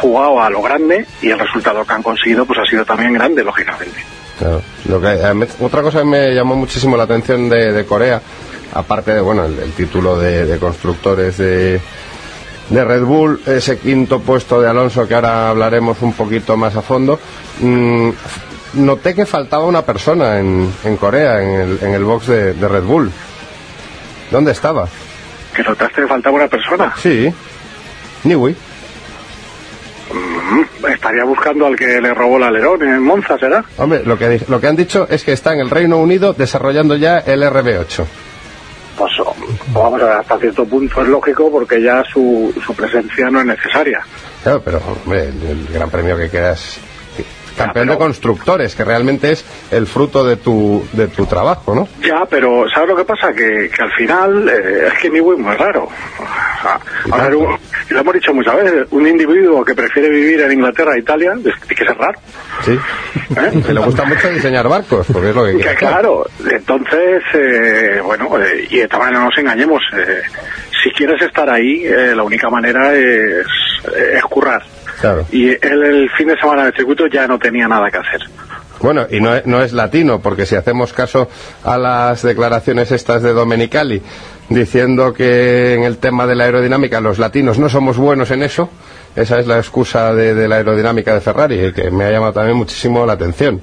[0.00, 3.42] jugado a lo grande y el resultado que han conseguido pues ha sido también grande,
[3.42, 4.04] lógicamente.
[4.38, 4.62] Claro.
[4.88, 8.20] Lo que, otra cosa que me llamó muchísimo la atención de, de Corea,
[8.74, 11.80] aparte de bueno el, el título de, de constructores de,
[12.70, 16.82] de Red Bull, ese quinto puesto de Alonso que ahora hablaremos un poquito más a
[16.82, 17.18] fondo,
[17.60, 18.10] mm,
[18.74, 22.68] noté que faltaba una persona en, en Corea, en el, en el box de, de
[22.68, 23.10] Red Bull.
[24.30, 24.86] ¿Dónde estaba?
[25.54, 26.92] Que notaste que faltaba una persona.
[26.98, 27.32] Sí,
[28.24, 28.54] Niwi.
[30.12, 33.64] Mm, estaría buscando al que le robó el alerón en Monza, ¿será?
[33.78, 36.96] Hombre, lo que, lo que han dicho es que está en el Reino Unido desarrollando
[36.96, 38.04] ya el RB8.
[38.98, 39.12] Pues
[39.72, 43.46] vamos a ver, hasta cierto punto es lógico porque ya su, su presencia no es
[43.46, 44.04] necesaria.
[44.42, 46.56] Claro, pero hombre, el, el gran premio que queda
[47.58, 51.88] campeón pero- de constructores, que realmente es el fruto de tu, de tu trabajo, ¿no?
[52.02, 53.32] Ya, pero ¿sabes lo que pasa?
[53.32, 55.84] Que, que al final eh, es que Niwi es muy raro.
[55.84, 57.56] O sea, Y a ver, un-
[57.90, 61.54] lo hemos dicho muchas veces, un individuo que prefiere vivir en Inglaterra e Italia, es,
[61.76, 62.18] que ser raro.
[62.64, 62.72] Sí.
[63.36, 63.62] ¿Eh?
[63.66, 68.66] Que le gusta mucho diseñar barcos, porque es lo que claro, entonces, eh, bueno, eh,
[68.70, 70.22] y de tal manera no nos engañemos, eh,
[70.82, 73.46] si quieres estar ahí, eh, la única manera es,
[74.14, 74.62] es currar.
[75.00, 75.24] Claro.
[75.30, 78.20] Y él el fin de semana del circuito ya no tenía nada que hacer.
[78.80, 81.28] Bueno, y no, es- no es latino, porque si hacemos caso
[81.64, 84.00] a las declaraciones estas de Domenicali,
[84.48, 88.70] diciendo que en el tema de la aerodinámica los latinos no somos buenos en eso,
[89.16, 92.56] esa es la excusa de, de la aerodinámica de Ferrari, que me ha llamado también
[92.56, 93.60] muchísimo la atención.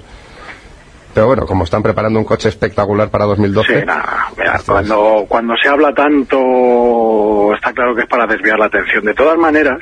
[1.15, 5.55] Pero bueno, como están preparando un coche espectacular para 2012, Sí, nada, mira, cuando, cuando
[5.55, 9.05] se habla tanto, está claro que es para desviar la atención.
[9.05, 9.79] De todas maneras,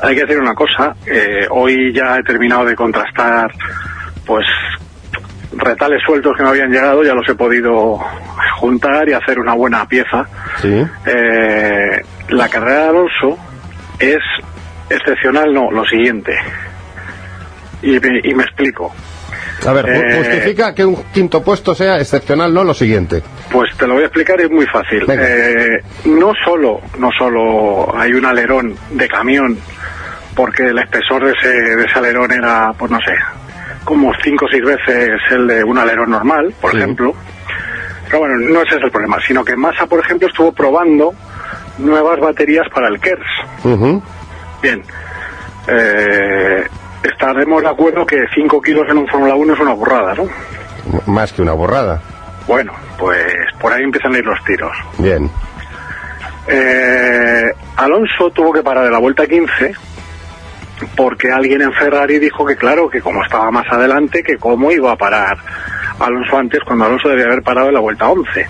[0.00, 3.50] hay que decir una cosa, eh, hoy ya he terminado de contrastar,
[4.24, 4.46] pues,
[5.56, 7.98] retales sueltos que me habían llegado, ya los he podido
[8.60, 10.24] juntar y hacer una buena pieza.
[10.62, 13.36] sí, Eh, la carrera de Alonso
[13.98, 14.22] es
[14.88, 16.32] excepcional, no, lo siguiente.
[17.82, 18.94] Y me, y me explico.
[19.66, 23.22] A ver, Eh, justifica que un quinto puesto sea excepcional, no lo siguiente.
[23.50, 25.04] Pues te lo voy a explicar y es muy fácil.
[25.08, 29.56] Eh, no solo, no solo hay un alerón de camión,
[30.34, 33.14] porque el espesor de ese, de ese alerón era, pues no sé,
[33.84, 36.78] como cinco o seis veces el de un alerón normal, por Sí.
[36.78, 37.14] ejemplo.
[38.06, 41.14] Pero bueno, no ese es el problema, sino que Massa, por ejemplo, estuvo probando
[41.78, 44.02] nuevas baterías para el KERS.
[44.62, 44.82] Bien.
[45.68, 46.64] Eh,
[47.04, 50.22] estaremos de acuerdo que 5 kilos en un Fórmula 1 es una burrada, ¿no?
[50.24, 52.00] M- Más que una borrada.
[52.46, 53.24] Bueno, pues
[53.60, 54.76] por ahí empiezan a ir los tiros.
[54.98, 55.30] Bien.
[56.46, 59.72] Eh, Alonso tuvo que parar de la vuelta 15
[60.96, 64.92] porque alguien en Ferrari dijo que claro, que como estaba más adelante, que cómo iba
[64.92, 65.38] a parar
[65.98, 68.46] Alonso antes cuando Alonso debía haber parado en la vuelta 11.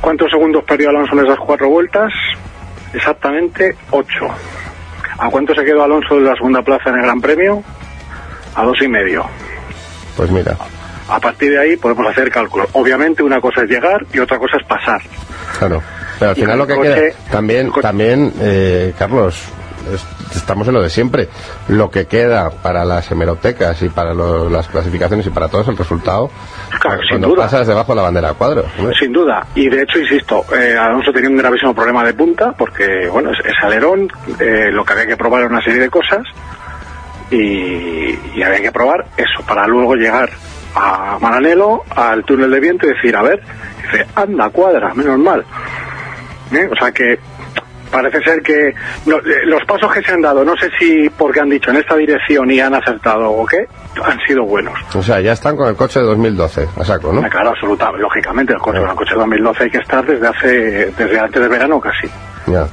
[0.00, 2.12] ¿Cuántos segundos perdió Alonso en esas cuatro vueltas?
[2.92, 4.08] Exactamente 8.
[5.22, 7.62] ¿A cuánto se quedó Alonso de la segunda plaza en el Gran Premio?
[8.56, 9.24] A dos y medio.
[10.16, 10.56] Pues mira.
[11.08, 12.68] A partir de ahí podemos hacer cálculos.
[12.72, 15.00] Obviamente una cosa es llegar y otra cosa es pasar.
[15.60, 15.80] Claro.
[16.18, 17.00] Pero al final lo que queda.
[17.30, 19.44] También, también eh, Carlos,
[19.92, 21.28] es- estamos en lo de siempre.
[21.68, 25.68] Lo que queda para las hemerotecas y para lo- las clasificaciones y para todo es
[25.68, 26.30] el resultado.
[26.80, 27.44] Claro, sin cuando duda.
[27.44, 28.64] pasas debajo de la bandera a cuadro.
[28.98, 29.46] Sin duda.
[29.54, 33.38] Y de hecho, insisto, eh, Alonso tenía un gravísimo problema de punta porque, bueno, es,
[33.44, 36.22] es alerón, eh, lo que había que probar era una serie de cosas
[37.30, 40.30] y, y había que probar eso para luego llegar
[40.74, 43.42] a Maranelo, al túnel de viento y decir, a ver,
[43.82, 45.44] dice, anda, cuadra, menos mal.
[46.52, 46.68] ¿Eh?
[46.70, 47.18] O sea que
[47.92, 48.74] parece ser que
[49.06, 51.76] no, eh, los pasos que se han dado, no sé si porque han dicho en
[51.76, 53.66] esta dirección y han acertado o qué,
[54.02, 54.74] han sido buenos.
[54.94, 57.20] O sea, ya están con el coche de 2012, a saco, ¿no?
[57.24, 61.20] Ah, Claro, absolutamente, lógicamente, el coche, el coche 2012 hay que estar desde hace, desde
[61.20, 62.08] antes de verano casi.
[62.46, 62.66] Ya.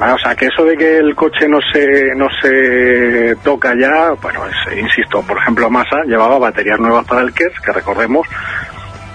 [0.00, 4.40] O sea, que eso de que el coche no se, no se toca ya, bueno,
[4.46, 8.26] es- insisto, por ejemplo, Massa llevaba baterías nuevas para el KERS, que recordemos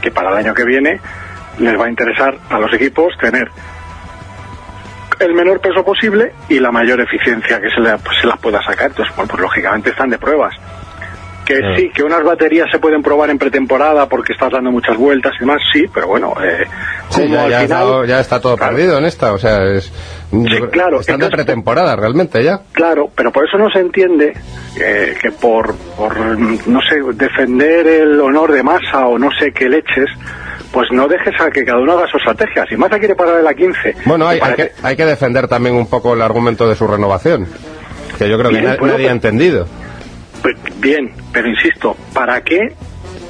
[0.02, 1.02] que para el año que viene
[1.58, 3.50] les va a interesar a los equipos tener
[5.20, 8.62] el menor peso posible y la mayor eficiencia que se, le- pues, se las pueda
[8.64, 8.88] sacar.
[8.88, 10.54] Entonces, bueno, pues lógicamente están de pruebas.
[11.46, 11.76] Que Ah.
[11.78, 15.40] sí, que unas baterías se pueden probar en pretemporada porque estás dando muchas vueltas y
[15.40, 16.66] demás, sí, pero bueno, eh,
[17.10, 17.84] Sí, como ya, al ya, final...
[17.88, 18.76] está, ya está todo Claro.
[18.76, 19.90] perdido en esta, o sea, es.
[20.72, 22.60] claro, Están de entonces- pretemporada realmente ya.
[22.74, 24.34] Claro, pero por eso no se entiende
[24.78, 29.70] eh, que por, por, no sé, defender el honor de Massa o no sé qué
[29.70, 30.10] leches,
[30.72, 32.66] pues no dejes a que cada uno haga su estrategia.
[32.70, 33.96] Si Massa quiere parar en la 15...
[34.06, 37.48] Bueno, hay, que, hay que defender también un poco el argumento de su renovación,
[38.18, 39.68] que yo creo que bueno, nadie ha pero- entendido.
[40.42, 42.60] Pues, bien, pero insisto, ¿para qué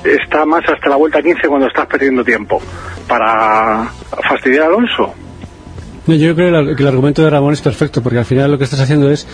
[0.03, 2.61] está Massa hasta la vuelta 15 cuando estás perdiendo tiempo?
[3.07, 3.85] ¿Para
[4.27, 5.13] fastidiar a Alonso?
[6.05, 8.51] No, yo creo que el, que el argumento de Ramón es perfecto, porque al final
[8.51, 9.27] lo que estás haciendo es,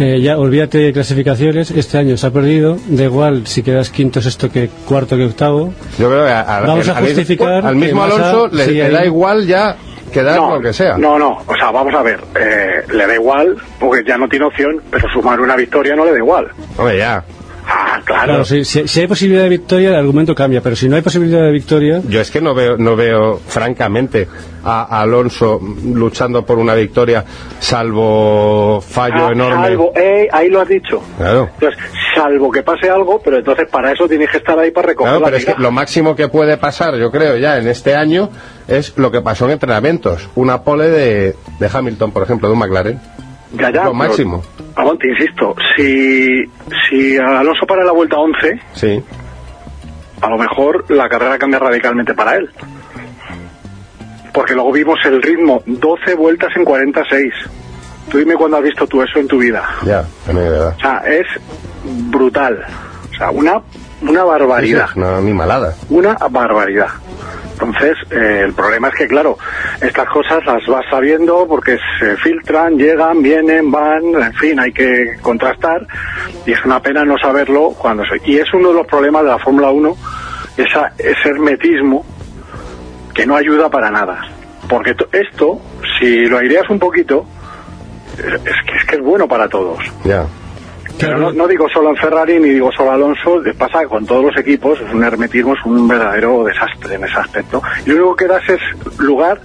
[0.00, 4.20] eh, ya olvídate de clasificaciones, este año se ha perdido, da igual si quedas quinto,
[4.20, 5.72] sexto, que cuarto, que octavo.
[5.98, 9.46] Yo creo que a- a- Vamos a al- justificar al mismo Alonso le, da igual
[9.46, 9.76] ya
[10.12, 10.98] quedar no, lo que sea.
[10.98, 14.46] No, no, o sea, vamos a ver, eh, le da igual, porque ya no tiene
[14.46, 16.48] opción, pero sumar una victoria no le da igual.
[16.76, 17.22] Hombre, ya.
[17.72, 18.24] Ah, claro.
[18.24, 21.02] Claro, si, si- si hay posibilidad de victoria, el argumento cambia, pero si no hay
[21.02, 24.26] posibilidad de victoria, Yo es que no veo, no veo francamente
[24.64, 27.24] a, a Alonso luchando por una victoria,
[27.60, 29.66] salvo fallo Ah, enorme.
[29.68, 31.00] Salvo, eh, ahí lo has dicho.
[31.16, 31.48] Claro.
[31.54, 31.78] Entonces,
[32.14, 35.20] salvo que pase algo, pero entonces para eso tienes que estar ahí para recoger Claro,
[35.20, 38.30] la pero es que lo máximo que puede pasar, yo creo, ya en este año,
[38.68, 40.28] es lo que pasó en entrenamientos.
[40.34, 43.00] Una pole de, de Hamilton, por ejemplo, de un McLaren.
[43.52, 44.42] Ya, ya, lo máximo.
[44.76, 46.44] Vamos, te insisto, si,
[46.88, 49.02] si Alonso para la vuelta 11, Sí.
[50.20, 52.48] a lo mejor la carrera cambia radicalmente para él.
[54.32, 57.32] Porque luego vimos el ritmo, 12 vueltas en 46.
[58.08, 59.64] Tú dime cuándo has visto tú eso en tu vida.
[59.84, 60.74] Ya, no hay verdad.
[60.76, 61.26] O sea, es
[62.10, 62.64] brutal.
[63.10, 63.60] O sea, una,
[64.02, 64.88] una barbaridad.
[64.94, 65.20] Una
[65.88, 66.88] una barbaridad.
[67.60, 69.36] Entonces, eh, el problema es que, claro,
[69.82, 75.16] estas cosas las vas sabiendo porque se filtran, llegan, vienen, van, en fin, hay que
[75.20, 75.86] contrastar
[76.46, 78.20] y es una pena no saberlo cuando soy.
[78.24, 79.96] Y es uno de los problemas de la Fórmula 1,
[80.56, 82.04] esa, ese hermetismo
[83.14, 84.22] que no ayuda para nada.
[84.68, 85.60] Porque to- esto,
[85.98, 87.26] si lo aireas un poquito,
[88.16, 89.78] es que es, que es bueno para todos.
[90.04, 90.24] Ya.
[91.00, 94.36] Pero no, no digo solo en Ferrari ni digo solo Alonso, pasa con todos los
[94.36, 97.62] equipos, es un hermetismo, es un verdadero desastre en ese aspecto.
[97.86, 98.60] Y lo único que das es
[98.98, 99.40] lugar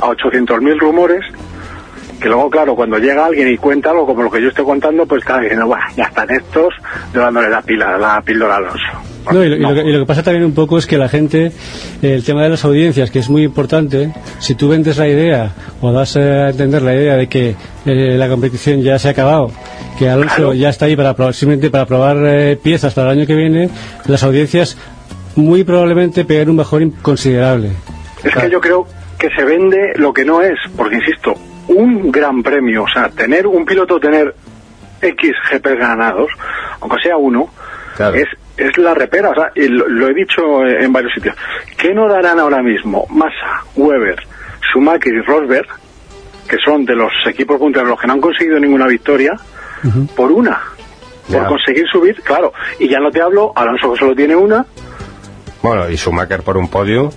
[0.00, 1.24] a 800.000 rumores,
[2.20, 5.04] que luego, claro, cuando llega alguien y cuenta algo como lo que yo estoy contando,
[5.04, 6.72] pues está diciendo, "Buah, ya están estos
[7.12, 9.11] dándole la, pila, la píldora a Alonso.
[9.30, 9.68] No, y, lo, y No.
[9.70, 11.52] lo que, y lo que pasa también un poco es que la gente,
[12.02, 15.92] el tema de las audiencias, que es muy importante, si tú vendes la idea o
[15.92, 17.54] das a entender la idea de que
[17.86, 19.50] eh, la competición ya se ha acabado,
[19.98, 20.54] que Alonso Claro.
[20.54, 23.68] ya está ahí para probar, simplemente para probar eh, piezas para el año que viene,
[24.06, 24.76] las audiencias
[25.36, 27.70] muy probablemente peguen un mejor considerable.
[28.24, 28.86] Es que yo creo
[29.18, 31.34] que se vende lo que no es, porque insisto,
[31.68, 34.34] un gran premio, o sea, tener un piloto, tener
[35.00, 36.28] X GP ganados,
[36.80, 37.48] aunque sea uno,
[37.96, 38.16] Claro.
[38.16, 38.26] es,
[38.56, 41.34] es la repera, o sea, y lo, lo he dicho en varios sitios.
[41.76, 44.16] ¿Qué no darán ahora mismo Massa, Weber,
[44.70, 45.66] Schumacher y Rosberg,
[46.48, 49.32] que son de los equipos punteros los que no han conseguido ninguna victoria,
[50.14, 50.60] por una?
[51.28, 51.46] Por Ya.
[51.46, 52.52] conseguir subir, claro.
[52.78, 54.64] Y ya no te hablo, Alonso que solo tiene una,
[55.62, 57.10] Bueno, y Schumacher por un podio.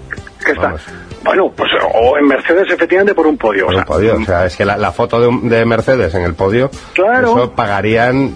[0.45, 0.67] que está.
[0.67, 0.81] Vamos.
[1.23, 3.65] Bueno, pues o en Mercedes efectivamente por un podio.
[3.65, 4.15] Por o un sea, podio.
[4.15, 7.29] O sea, es que la, la foto de, un- de Mercedes en el podio, Claro.
[7.29, 8.29] eso pagarían.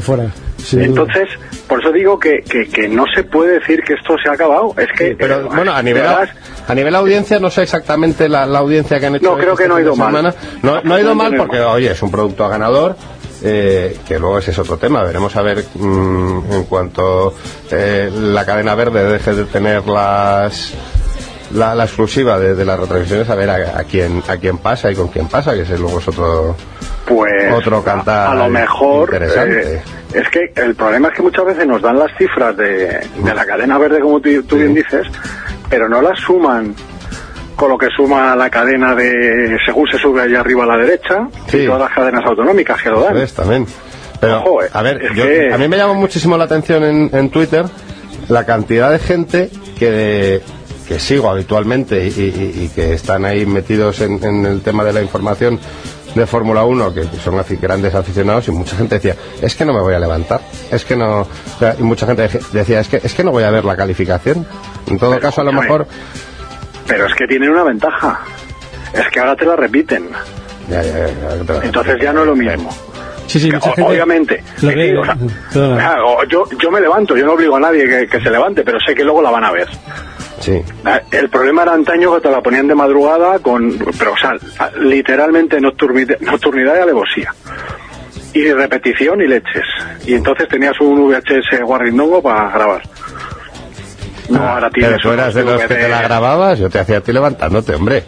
[0.00, 0.28] Fuera.
[0.72, 1.28] Entonces,
[1.68, 4.74] por eso digo que, que, que no se puede decir que esto se ha acabado.
[4.78, 5.14] Es que.
[5.18, 6.30] Pero eh, bueno, a nivel, además,
[6.68, 9.30] a nivel audiencia, no sé exactamente la, la audiencia que han hecho.
[9.32, 10.08] No, creo que no ha ido mal.
[10.08, 10.34] semana.
[10.62, 12.96] No, no ha ido mal porque, oye, es un producto ganador.
[13.42, 15.02] eh, que luego ese es otro tema.
[15.02, 17.34] Veremos a ver mm, en cuanto
[17.70, 20.74] eh, la cadena verde deje de tener las
[21.54, 24.90] la, la exclusiva de, de las retransmisiones a ver a, a quién a quién pasa
[24.90, 26.54] y con quién pasa, que ese luego es otro
[27.06, 29.74] Pues otro cantar a, a lo mejor interesante.
[29.76, 29.82] eh,
[30.12, 33.44] es que el problema es que muchas veces nos dan las cifras de, de la
[33.46, 35.06] cadena verde como tú, tú bien dices,
[35.68, 36.74] pero no las suman
[37.56, 41.28] con lo que suma la cadena de según se sube allá arriba a la derecha
[41.48, 41.58] Sí.
[41.58, 43.14] y todas las cadenas autonómicas que lo dan.
[43.14, 43.34] ¿Ves?
[43.34, 43.66] También.
[44.20, 47.10] Pero, Ojo, eh, a ver, yo- que- a mí me llama muchísimo la atención en,
[47.12, 47.64] en Twitter
[48.28, 50.40] la cantidad de gente que,
[50.88, 54.92] que sigo habitualmente y, y- y que están ahí metidos en, en el tema de
[54.92, 55.58] la información
[56.14, 59.72] de Fórmula 1, que son así grandes aficionados, y mucha gente decía, es que no
[59.72, 60.40] me voy a levantar,
[60.70, 61.20] es que no...
[61.20, 63.76] o sea, y mucha gente decía, es que, es que no voy a ver la
[63.76, 64.46] calificación.
[64.88, 65.86] En todo Pero, caso, a lo mejor...
[66.86, 68.20] Pero es que tienen una ventaja.
[68.92, 70.08] Es que ahora te la repiten.
[70.68, 71.08] Ya, ya, ya,
[71.46, 72.70] ya, Entonces ya no es lo mismo.
[73.28, 74.42] Sí, sí, Que, mucha o- gente obviamente.
[74.62, 75.04] lo ve, o
[75.54, 75.96] sea,
[76.28, 78.92] yo, yo me levanto, yo no obligo a nadie que, que se levante, pero sé
[78.94, 79.68] que luego la van a ver.
[80.40, 80.52] Sí.
[80.52, 84.32] Eh, El problema era antaño que te la ponían de madrugada con, pero o sea,
[84.80, 87.34] literalmente nocturnidad, nocturnidad y alevosía.
[88.32, 89.64] Y repetición y leches.
[90.06, 92.82] Y entonces tenías un VHS guarrindongo para grabar.
[94.28, 96.98] No, ahora tienes Pero tú eras de los que te la grababas, yo te hacía
[96.98, 98.04] a ti levantándote, hombre.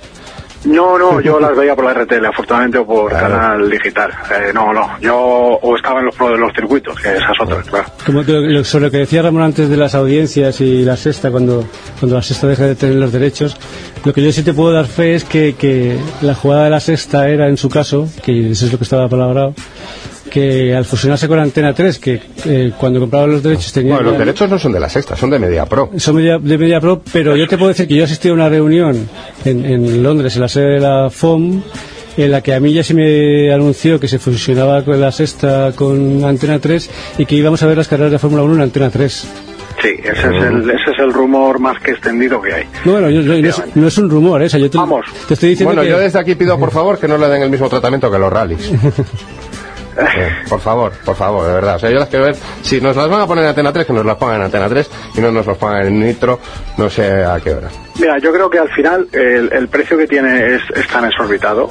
[0.64, 3.28] No, no, yo las veía por la RTL, afortunadamente, o por Claro.
[3.34, 4.10] canal digital.
[4.30, 7.86] Eh, no, no, yo o estaba en los de los circuitos, que esas otras, claro.
[8.06, 11.30] Como que lo- sobre lo que decía Ramón antes de las audiencias y la sexta,
[11.32, 11.64] cuando,
[11.98, 13.56] cuando la sexta deja de tener los derechos,
[14.04, 16.80] lo que yo sí te puedo dar fe es que, que la jugada de la
[16.80, 19.54] sexta era, en su caso, que eso es lo que estaba palabrado,
[20.32, 23.96] que al fusionarse con Antena 3, que eh, cuando compraban los derechos tenían...
[23.96, 25.90] Bueno, los derechos no son de la sexta, son de Media Pro.
[25.98, 28.48] son media, de Media Pro, pero yo te puedo decir que yo asistí a una
[28.48, 29.08] reunión
[29.44, 31.60] en, en Londres, en la sede de la FOM,
[32.16, 35.72] en la que a mí ya se me anunció que se fusionaba con la sexta
[35.76, 38.88] con Antena 3 y que íbamos a ver las carreras de Fórmula 1 en Antena
[38.90, 39.28] 3.
[39.82, 42.64] Sí, ese es, el, ese es el rumor más que extendido que hay.
[42.84, 44.46] No, bueno, yo- yo- no, es, no es un rumor, ¿eh?
[44.46, 45.04] O sea, yo te, Vamos.
[45.26, 45.88] te estoy diciendo Bueno, que...
[45.88, 48.32] yo desde aquí pido por favor que no le den el mismo tratamiento que los
[48.32, 48.70] rallies.
[49.98, 51.76] Eh, por favor, por favor, de verdad.
[51.76, 52.36] O sea, yo las quiero ver.
[52.62, 54.68] Si nos las van a poner en Antena 3, que nos las pongan en Antena
[54.68, 56.38] 3 y no nos las pongan en Nitro,
[56.78, 57.68] no sé a qué hora.
[58.00, 61.68] Mira, yo creo que al final el, el precio que tiene es, es tan exorbitado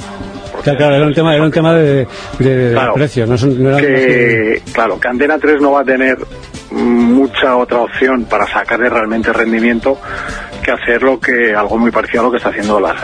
[0.63, 2.07] Claro, claro, era un tema, era un tema de,
[2.37, 2.93] de- de Claro.
[2.93, 5.83] precio, no, son- no era más que- que, claro, que Antena 3 no va a
[5.85, 6.17] tener
[6.69, 9.97] mucha otra opción para sacarle realmente rendimiento
[10.63, 12.95] que hacer lo que algo muy parecido a lo que está haciendo la,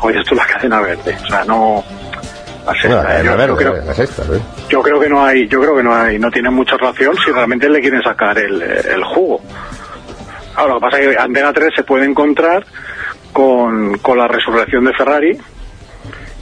[0.00, 1.16] oye, esto la cadena verde.
[1.24, 1.82] O sea, no...
[2.66, 4.40] la sexta, Bueno, la yo- cadena yo verde, creo- la sexta, ¿eh?
[4.68, 7.30] Yo creo que no hay, yo creo que no hay, no tiene mucha relación si
[7.30, 9.40] realmente le quieren sacar el, el jugo.
[10.56, 12.64] Ahora, lo que pasa es que Antena 3 se puede encontrar
[13.32, 15.38] con, con la resurrección de Ferrari.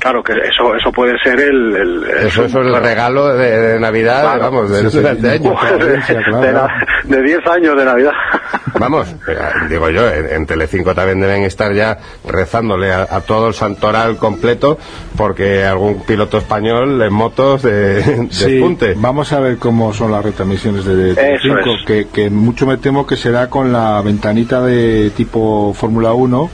[0.03, 2.85] Claro que eso, eso puede ser el, el- el- Eso, eso es el claro.
[2.85, 4.41] regalo de, de Navidad, Claro.
[4.43, 5.23] vamos, de, Sí, años.
[5.23, 6.41] de, claro.
[6.41, 6.69] de la-
[7.05, 8.11] de 10 años de Navidad.
[8.81, 9.37] Vamos, eh,
[9.69, 14.17] digo yo, en, en Telecinco también deben estar ya rezándole a, a todo el santoral
[14.17, 14.77] completo
[15.17, 18.95] porque algún piloto español en motos de, de Sí, punte.
[18.97, 21.85] vamos a ver cómo son las retransmisiones de Telecinco, es.
[21.87, 26.51] que, que mucho me temo que será con la ventanita de tipo Fórmula 1,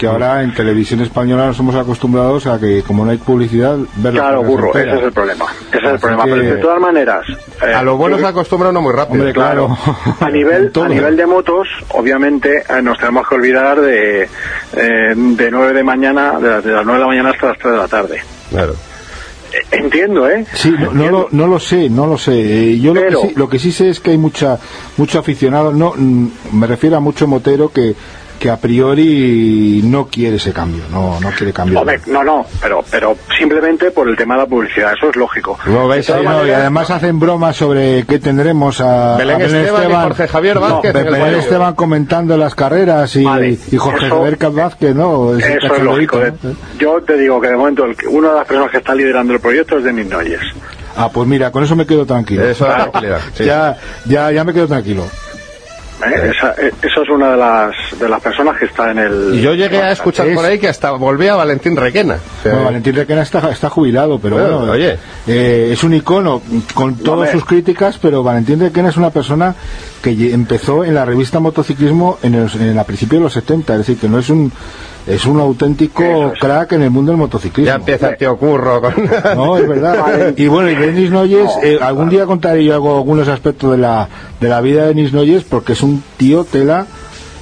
[0.00, 4.14] que ahora en televisión española nos hemos acostumbrados a que como no hay publicidad, ver
[4.14, 5.44] Claro, burro, ese es el problema.
[5.68, 6.24] Ese es el Así problema.
[6.24, 7.24] que- Pero de todas maneras.
[7.62, 9.18] eh, A lo bueno yo- se acostumbra uno muy rápido.
[9.18, 9.76] Hombre, claro.
[10.20, 14.28] A nivel, a nivel de motos, obviamente eh, nos tenemos que olvidar de, eh,
[15.14, 17.72] de 9 de mañana, de las, de las 9 de la mañana hasta las 3
[17.72, 18.20] de la tarde.
[18.50, 18.74] Claro.
[19.72, 20.46] Entiendo, ¿eh?
[20.54, 22.32] Sí, no, no lo, no lo sé, no lo sé.
[22.70, 24.58] Eh, yo lo, que sí, lo que sí sé es que hay mucha
[24.96, 27.96] mucho aficionado, no mm, me refiero a mucho motero que
[28.40, 31.80] que a priori no quiere ese cambio, no no quiere cambiar.
[31.82, 35.58] Hombre, no, no, pero, pero simplemente por el tema de la publicidad, eso es lógico.
[35.66, 39.44] No veis Sí, ahí, no, y además hacen bromas sobre qué tendremos a, Belén a
[39.44, 41.34] Esteban y Jorge Javier Vázquez No, Belén.
[41.34, 45.36] Esteban comentando las carreras y, Vale, y Jorge eso- Javier Vázquez, ¿no?
[45.36, 46.18] Eso es lógico.
[46.18, 46.26] ¿no?
[46.26, 46.32] ¿eh?
[46.78, 49.34] Yo te digo que de momento el que- una de las personas que está liderando
[49.34, 50.40] el proyecto es Denis Noyes.
[50.96, 52.42] Ah, pues mira, con eso me quedo tranquilo.
[52.44, 53.20] Eso tranquilidad.
[53.34, 53.44] sí.
[53.44, 53.76] Ya,
[54.06, 55.04] ya, ya me quedo tranquilo.
[56.06, 56.30] ¿Eh?
[56.36, 59.30] Esa, eh, esa es una de las, de las personas que está en el...
[59.34, 62.14] Y yo llegué a escuchar Es- por ahí que hasta volvía Valentín Requena.
[62.40, 64.98] O sea, No, Valentín Requena está, está jubilado, pero Bueno, bueno, oye.
[65.26, 66.42] eh, es un icono
[66.74, 69.54] con todas sus críticas, pero Valentín Requena es una persona
[70.02, 73.78] que empezó en la revista Motociclismo en, el, en a principios de los 70, es
[73.80, 74.50] decir, que no es un
[75.14, 76.38] es un auténtico es.
[76.38, 77.66] crack en el mundo del motociclismo.
[77.66, 78.94] ya empieza el tío Curro con...
[79.36, 80.34] No, es verdad.
[80.36, 84.08] y bueno, y Denis Noyes, eh, algún día contaré yo algo, algunos aspectos de la,
[84.40, 86.86] de la vida de Denis Noyes, porque es un tío tela,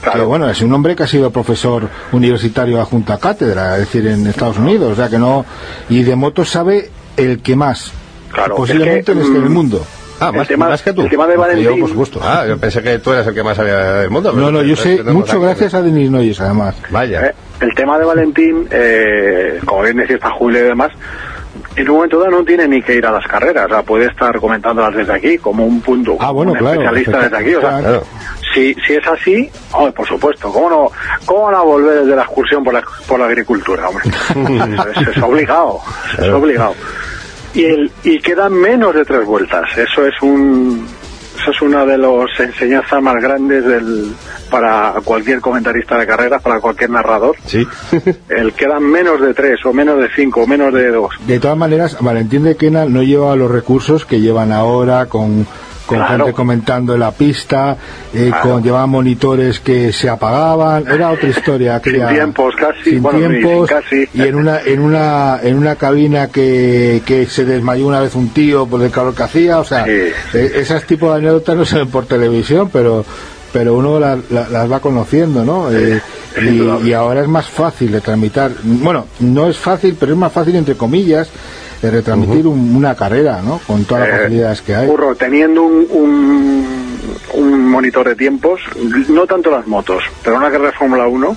[0.02, 0.28] que Claro.
[0.28, 4.58] bueno, es un hombre que ha sido profesor universitario a cátedra, es decir, en Estados
[4.58, 5.44] Unidos, o sea que no,
[5.88, 7.90] y de motos sabe el que más.
[8.32, 9.84] Claro, posiblemente es que, en este mm, mundo.
[10.20, 11.02] Ah, más, tema- más que tú.
[11.02, 12.20] el tema de Porque Yo, Valentín- por supuesto.
[12.22, 14.32] Ah, yo pensé que tú eras el que más sabía del mundo.
[14.32, 16.74] No, no, yo sé mucho gracias a Denis Noyes, además.
[16.90, 17.26] Vaya.
[17.26, 20.92] Eh, el tema de Valentín, eh, como bien decía, está Julio y demás,
[21.76, 24.06] en un momento dado no tiene ni que ir a las carreras, o sea, puede
[24.06, 27.60] estar comentándolas desde aquí, como un punto, Ah, bueno, un claro, especialista desde aquí, o
[27.60, 28.04] sea, claro.
[28.54, 30.90] si, si es así, hombre, por supuesto, ¿cómo no,
[31.24, 34.04] cómo no volver desde la excursión por la, por la agricultura, hombre?
[35.00, 35.80] es, es obligado,
[36.18, 36.74] es obligado.
[37.54, 40.86] Y, el, y quedan menos de tres vueltas, eso es un...
[41.40, 44.12] Eso es una de las enseñanzas más grandes del,
[44.48, 47.36] para cualquier comentarista de carreras, para cualquier narrador.
[47.46, 47.66] Sí.
[48.28, 51.14] El quedan menos de tres, o menos de cinco, o menos de dos.
[51.26, 55.46] De todas maneras, Valentín de Quena no lleva los recursos que llevan ahora con,
[55.86, 56.24] con Claro.
[56.26, 57.76] gente comentando en la pista,
[58.12, 58.50] eh, Claro.
[58.50, 61.76] con llevaban monitores que se apagaban, era otra historia.
[61.76, 64.08] aquella- tiempos casi, sin bueno, sin tiempos, casi.
[64.12, 68.28] y en una en una en una cabina que, que se desmayó una vez un
[68.30, 69.90] tío por el calor que hacía, o sea, Sí.
[70.34, 73.04] eh, esas tipos de anécdotas no se ven por televisión, pero
[73.52, 75.70] pero uno la- la- las va conociendo, ¿no?
[75.72, 76.00] Eh,
[76.84, 80.54] y, ahora es más fácil de tramitar, bueno, no es fácil, pero es más fácil
[80.56, 81.28] entre comillas
[81.82, 83.60] de retransmitir un- una carrera, ¿no?
[83.66, 84.88] Con todas las Eh, facilidades que hay.
[85.18, 86.66] Teniendo un, un,
[87.34, 88.60] un monitor de tiempos,
[89.08, 91.36] no tanto las motos, pero una carrera de Fórmula 1,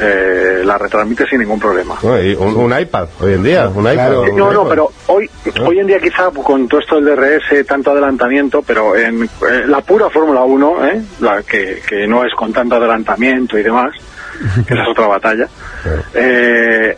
[0.00, 1.96] eh, la retransmite sin ningún problema.
[2.02, 3.68] No, y un, un iPad, hoy en día.
[3.68, 4.24] Un Claro.
[4.24, 4.32] iPad.
[4.32, 4.68] un No, no, iPad.
[4.70, 5.30] pero hoy,
[5.64, 9.28] hoy en día quizá con todo esto del DRS, tanto adelantamiento, pero en eh,
[9.66, 11.02] la pura Fórmula 1, ¿eh?
[11.20, 13.92] la que, que no es con tanto adelantamiento y demás,
[14.66, 15.48] que esa es otra batalla,
[16.14, 16.96] eh,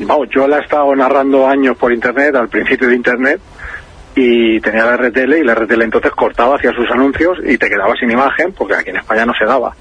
[0.00, 3.40] vamos, yo la he estado narrando años por Internet, al principio de Internet,
[4.14, 7.98] y tenía la RTL y la RTL entonces cortaba hacia sus anuncios y te quedabas
[7.98, 9.74] sin imagen porque aquí en España no se daba.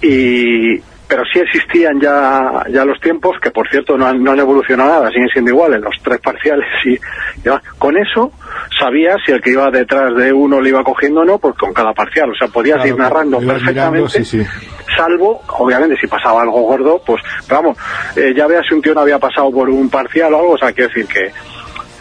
[0.00, 4.40] Y, pero sí existían ya, ya los tiempos que por cierto no han, no han
[4.40, 6.98] evolucionado nada, siguen siendo iguales, los tres parciales y, y
[7.42, 7.62] demás.
[7.78, 8.32] con eso
[8.78, 11.72] sabías si el que iba detrás de uno le iba cogiendo o no, pues con
[11.72, 14.46] cada parcial, o sea, podías Claro, ir narrando mirando, perfectamente, sí, sí.
[14.96, 17.78] salvo, obviamente, si pasaba algo gordo, pues, pero vamos,
[18.16, 20.58] eh, ya veas si un tío no había pasado por un parcial o algo, o
[20.58, 21.32] sea, quiero decir que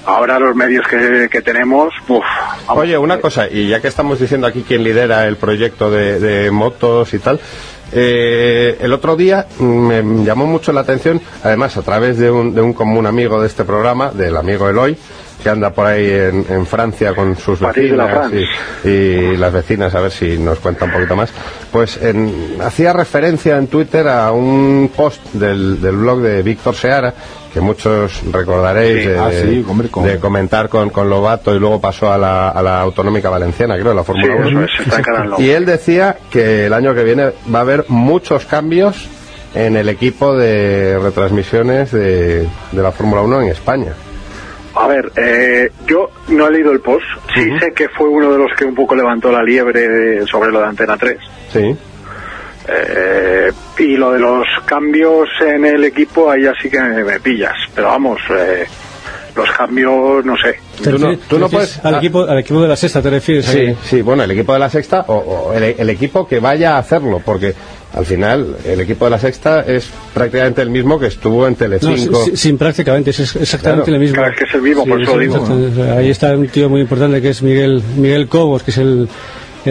[0.06, 2.24] ahora los medios que, que tenemos, uf,
[2.70, 6.51] Oye, una cosa, y ya que estamos diciendo aquí quién lidera el proyecto de, de
[6.51, 7.39] motos y tal,
[7.91, 12.62] eh, el otro día me llamó mucho la atención, además a través de un, de
[12.62, 14.97] un común amigo de este programa, del amigo Eloy,
[15.46, 18.50] que anda por ahí en, en Francia con sus París de la vecinas
[18.84, 21.30] y, y las vecinas, a ver si nos cuenta un poquito más,
[21.72, 27.14] pues en- hacía referencia en Twitter a un post del, del blog de Víctor Seara,
[27.54, 29.08] que muchos recordaréis Sí.
[29.10, 32.50] de, Ah, sí, hombre, con- de comentar con, con Lobato y luego pasó a la,
[32.50, 34.64] a la Autonómica Valenciana, creo, la sí, Fórmula 1.
[34.64, 34.72] es,
[35.06, 35.41] Canal Lobo.
[35.43, 39.08] Y él decía que el año que viene va a haber muchos cambios
[39.54, 43.93] en el equipo de retransmisiones de, de la Fórmula 1 en España.
[44.76, 48.38] A ver, eh, yo no he leído el post, sí sé que fue uno de
[48.40, 51.18] los que un poco levantó la liebre de- sobre lo de Antena 3.
[51.52, 51.76] Sí.
[52.68, 57.54] Eh, y lo de los cambios en el equipo, ahí así que me, me pillas.
[57.76, 58.66] Pero vamos, eh,
[59.36, 60.56] los cambios, no sé.
[60.82, 61.98] ¿Te Tú no- refieres- tú no te refieres puedes- Al, ah.
[61.98, 63.46] equipo, al equipo de la sexta, ¿te refieres?
[63.46, 66.76] Sí, sí, bueno, el equipo de la sexta o, o el, el equipo que vaya
[66.76, 67.54] a hacerlo, porque
[67.94, 71.58] al final el equipo de la sexta es prácticamente el mismo que estuvo en No,
[71.60, 72.24] Telecinco.
[72.26, 73.92] sí, sin prácticamente, es exactamente Claro.
[73.94, 74.16] lo mismo.
[74.16, 75.34] Claro, es que es el mismo, por eso lo digo.
[75.36, 75.82] exactamente.
[75.82, 78.78] O sea, Ahí está un tío muy importante que es Miguel Miguel Cobos, que es
[78.78, 79.08] el,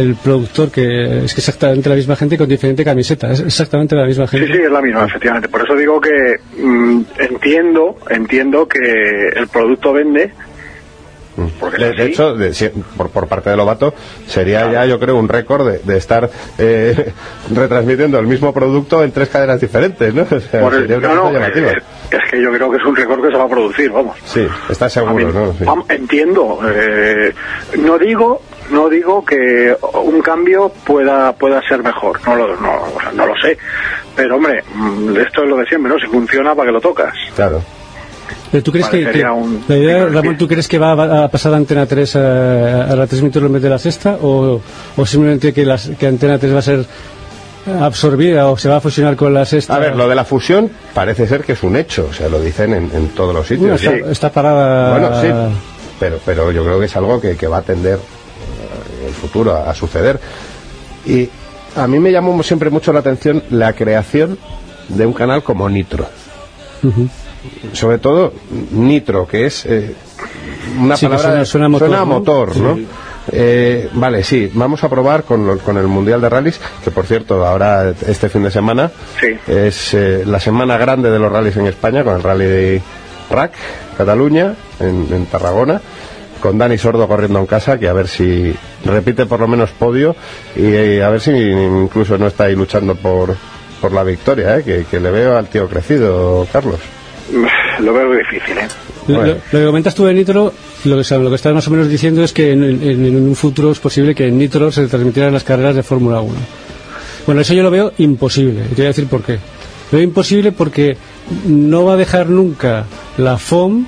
[0.00, 4.04] el productor, que es que exactamente la misma gente con diferente camiseta, es exactamente la
[4.06, 4.54] misma Sí, gente.
[4.56, 5.48] sí, es la misma, efectivamente.
[5.48, 10.32] Por eso digo que mm, entiendo, entiendo que el producto vende.
[11.58, 13.92] Porque De, de hecho, de- si- por, por parte de Lobato,
[14.24, 17.12] sería ya, yo creo, un récord de, de estar eh,
[17.52, 20.22] retransmitiendo el mismo producto en tres cadenas diferentes, ¿no?
[20.30, 21.72] O sea, Por el- sería una no, no, llamativa.
[21.72, 24.16] es que yo creo que es un récord que se va a producir, vamos.
[24.26, 25.52] Sí, está mí- seguro, ¿no?
[25.54, 25.64] Sí.
[25.88, 26.60] entiendo.
[26.72, 27.32] eh,
[27.80, 28.40] no digo,
[28.70, 32.20] no digo que un cambio pueda pueda ser mejor.
[32.26, 33.56] No lo, no, o sea, no lo sé.
[34.16, 35.98] Pero hombre, mm, esto es lo de siempre, ¿no?
[35.98, 37.14] Si funciona, ¿para que lo tocas?
[37.34, 37.62] Claro.
[38.50, 41.28] Pero tú crees que, que Parecería un- la idea, Ramón, ¿tú crees que va a,
[41.28, 44.60] pasar a Antena 3 a, a retransmitirlo en vez de la sexta o,
[44.96, 46.84] o simplemente que, las, que Antena 3 va a ser
[47.80, 49.74] absorbida o se va a fusionar con la sexta?
[49.74, 52.40] A ver, lo de la fusión parece ser que es un hecho, o sea, lo
[52.40, 53.94] dicen en, en todos los Bueno, sitios.
[53.96, 54.90] está, está parada.
[54.98, 55.28] Bueno, sí,
[55.98, 57.98] pero, pero yo creo que es algo que, que va a tender
[59.24, 60.18] futuro a, a suceder.
[61.06, 61.28] Y
[61.76, 64.38] a mí me llamó siempre mucho la atención la creación
[64.88, 66.06] de un canal como Nitro.
[67.72, 68.32] Sobre todo
[68.72, 69.94] Nitro, que es eh,
[70.78, 72.78] una Sí, que palabra suena- suena a motor, motor, ¿no?
[73.32, 77.06] Eh, vale, sí, vamos a probar con, lo- con el Mundial de Rallys, que por
[77.06, 79.28] cierto, ahora este fin de semana Sí.
[79.50, 82.82] es eh, la semana grande de los rallies en España, con el Rally de
[83.30, 83.52] RAC,
[83.96, 85.80] Cataluña, en, en Tarragona.
[86.44, 90.14] Con Dani Sordo corriendo en casa, que a ver si repite por lo menos podio
[90.54, 93.34] y, a ver si incluso no está ahí luchando por,
[93.80, 94.62] por la victoria, ¿eh?
[94.62, 96.80] que, que le veo al tío crecido, Carlos.
[97.80, 98.68] Lo veo difícil, ¿eh?
[99.08, 99.32] Lo, Bueno.
[99.32, 100.52] lo- lo que comentas tú de Nitro,
[100.84, 103.34] lo que, lo que estás más o menos diciendo es que en, en- en un
[103.34, 106.34] futuro es posible que en Nitro se transmitieran las carreras de Fórmula 1.
[107.24, 108.60] Bueno, eso yo lo veo imposible.
[108.66, 109.32] Y te voy a decir por qué.
[109.90, 110.98] Lo veo imposible porque
[111.46, 112.84] no va a dejar nunca
[113.16, 113.86] la FOM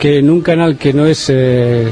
[0.00, 1.88] que en un canal que no es eh,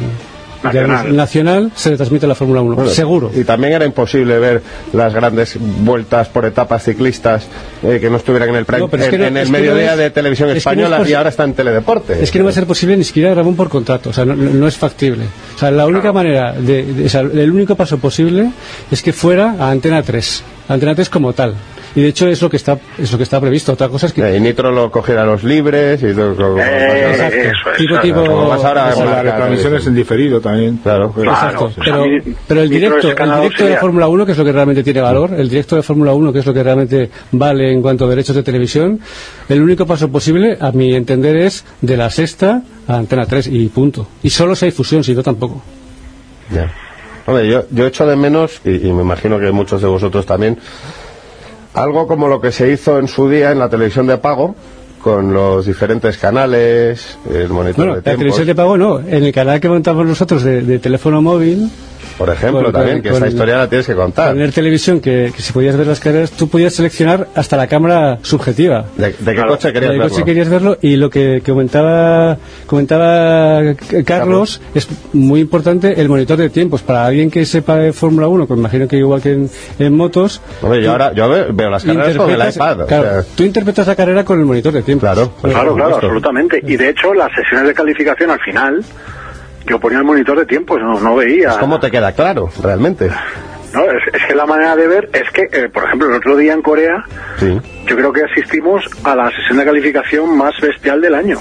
[1.13, 1.71] Nacional.
[1.77, 2.75] se le transmite la Fórmula 1.
[2.75, 3.31] Bueno, Seguro.
[3.35, 4.61] Y también era imposible ver
[4.93, 7.47] las grandes vueltas por etapas ciclistas
[7.83, 9.53] eh, que no estuvieran en el, prime- No, es en, que no- en el no
[9.53, 12.21] mediodía es- de televisión es española y ahora está en Teledeporte.
[12.23, 14.35] Es que no va a ser posible ni siquiera Ramón por contrato, o sea, no,
[14.35, 15.25] no es factible.
[15.55, 18.51] O sea, la única manera, de, de- o sea, el único paso posible
[18.91, 21.55] es que fuera a Antena 3, Antena 3 como tal.
[21.95, 23.73] Y de hecho es lo que está es lo que está previsto.
[23.73, 27.11] Otra cosa es que Eh, y Nitro lo cogiera los libres y todo, como- Eh,
[27.11, 27.37] Exacto.
[27.37, 27.77] eso es.
[27.79, 30.77] Tipo, tipo- como vas ahora con las retransmisiones en diferido también.
[30.83, 31.15] Claro.
[31.17, 32.05] Exacto, Claro,
[32.47, 33.77] pero, el directo, el directo de.
[33.79, 36.41] Fórmula 1, que es lo que realmente tiene valor, el directo de Fórmula 1, que
[36.41, 39.01] es lo que realmente vale en cuanto a derechos de televisión,
[39.49, 43.67] el único paso posible, a mi entender, es de la sexta a Antena 3 y
[43.69, 44.07] punto.
[44.23, 45.63] Y solo si hay fusión, si no tampoco.
[46.53, 46.73] Ya.
[47.27, 50.59] Hombre, yo, yo echo de menos, y, y me imagino que muchos de vosotros también,
[51.75, 54.55] algo como lo que se hizo en su día en la televisión de pago,
[55.03, 59.25] con los diferentes canales, el monitor Bueno, de la tiempos, televisión de pago no, en
[59.25, 61.71] el canal que montamos nosotros de, de teléfono móvil,
[62.17, 64.33] por ejemplo, con- también, con- que esta con- historia la tienes que contar.
[64.33, 68.19] tener televisión que, que si podías ver las carreras, tú podías seleccionar hasta la cámara
[68.23, 68.85] subjetiva.
[68.97, 69.51] ¿De, de qué Claro.
[69.51, 70.13] coche querías El verlo?
[70.15, 72.37] coche querías verlo y lo que comentaba
[72.67, 77.93] comentaba C- Carlos es muy importante el monitor de tiempos para alguien que sepa de
[77.93, 81.47] Fórmula 1 pues imagino que igual que en, en motos Hombre, yo ahora yo ve-
[81.53, 82.81] veo las carreras con el iPad.
[82.83, 85.75] o claro, sea, tú interpretas la carrera con el monitor de tiempos Claro, pues Claro,
[85.75, 86.61] claro, absolutamente.
[86.67, 88.83] Y de hecho, las sesiones de calificación al final,
[89.69, 91.59] yo ponía el monitor de tiempos, no, no veía.
[91.61, 93.11] ¿Cómo te queda claro, realmente?
[93.73, 96.37] No, es, es que la manera de ver es que, eh, por ejemplo, el otro
[96.37, 97.05] día en Corea,
[97.39, 101.39] Sí, yo creo que asistimos a la sesión de calificación más bestial del año.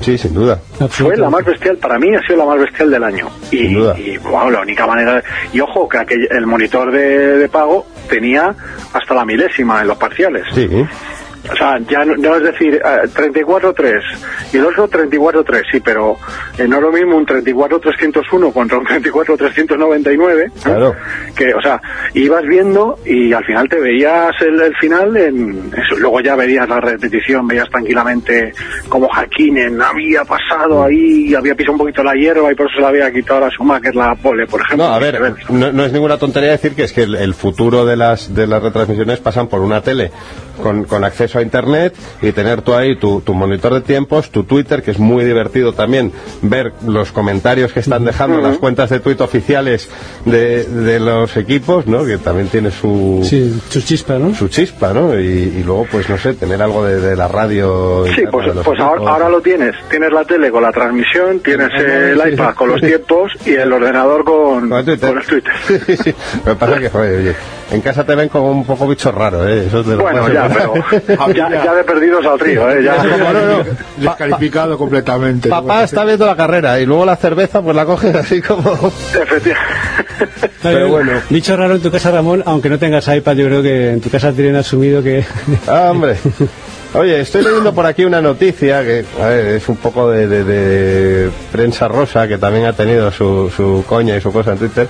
[0.00, 0.60] sí, sin duda.
[0.90, 3.28] Fue la más bestial, para mí ha sido la más bestial del año.
[3.50, 3.98] Y, Sin duda.
[3.98, 5.14] y, wow, la única manera.
[5.14, 5.22] de-
[5.54, 8.54] y ojo, que aquel- el monitor de, de pago tenía
[8.92, 10.44] hasta la milésima en los parciales.
[10.54, 10.68] Sí,
[11.50, 14.00] O sea, ya no, no es decir eh, 34-3
[14.52, 16.16] y el otro 34-3, sí, pero
[16.58, 20.46] eh, no es lo mismo un 34-301 contra un 34-399.
[20.46, 20.50] ¿eh?
[20.62, 20.94] Claro.
[21.34, 21.80] Que, o sea,
[22.14, 25.96] ibas viendo y al final te veías el, el final en eso.
[25.98, 28.52] Luego ya veías la repetición, veías tranquilamente
[28.88, 32.82] como Hakkinen había pasado ahí, había pisado un poquito la hierba y por eso se
[32.82, 34.86] la había quitado a la suma, que es la pole, por ejemplo.
[34.86, 35.20] No, a ver,
[35.50, 38.46] no, no es ninguna tontería decir que es que el, el futuro de las, de
[38.46, 40.10] las retransmisiones pasan por una tele
[40.62, 44.44] con, con acceso a Internet y tener tú ahí tu, tu monitor de tiempos, tu
[44.44, 49.00] Twitter, que es muy divertido también ver los comentarios que están dejando las cuentas de
[49.00, 49.88] Twitter oficiales
[50.24, 52.04] de, de los equipos, ¿no?
[52.04, 54.34] Que también tiene su, sí, su chispa ¿no?
[54.34, 55.18] su chispa, ¿no?
[55.18, 55.24] Y,
[55.58, 58.04] y luego, pues no sé, tener algo de, de la radio.
[58.14, 59.74] Sí, pues, pues ahora, ahora lo tienes.
[59.90, 64.24] Tienes la tele con la transmisión, tienes el iPad con los tiempos y el ordenador
[64.24, 65.08] con, Con el Twitter.
[65.08, 65.52] con el Twitter.
[65.86, 66.14] Sí, sí.
[66.44, 67.34] Lo que pasa que, joder, oye,
[67.70, 69.66] en casa te ven como un poco bicho raro, ¿eh?
[69.66, 70.74] Eso te Bueno, ya, pero
[71.34, 72.82] ya, ya de perdidos al río, ¿eh?
[72.82, 72.96] Ya.
[73.16, 73.64] No, no, no.
[73.96, 75.48] Descalificado completamente.
[75.48, 78.72] Papá está viendo la carrera y luego la cerveza pues la coges así como...
[78.72, 79.56] Efectivamente.
[80.62, 81.12] Pero bueno.
[81.30, 84.10] Dicho raro en tu casa, Ramón, aunque no tengas iPad, yo creo que en tu
[84.10, 85.24] casa tienen asumido que.
[85.66, 86.16] Ah, hombre.
[86.98, 90.44] Oye, estoy leyendo por aquí una noticia que a ver, es un poco de, de-
[90.44, 94.88] de prensa rosa que también ha tenido su, su coña y su cosa en Twitter.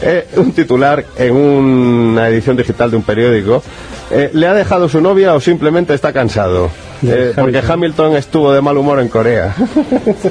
[0.00, 3.62] Eh, un titular en una edición digital de un periódico.
[4.10, 6.70] eh, ¿Le ha dejado su novia o simplemente está cansado?
[7.04, 8.16] Eh, porque Hamilton.
[8.16, 9.54] Estuvo de mal humor en Corea.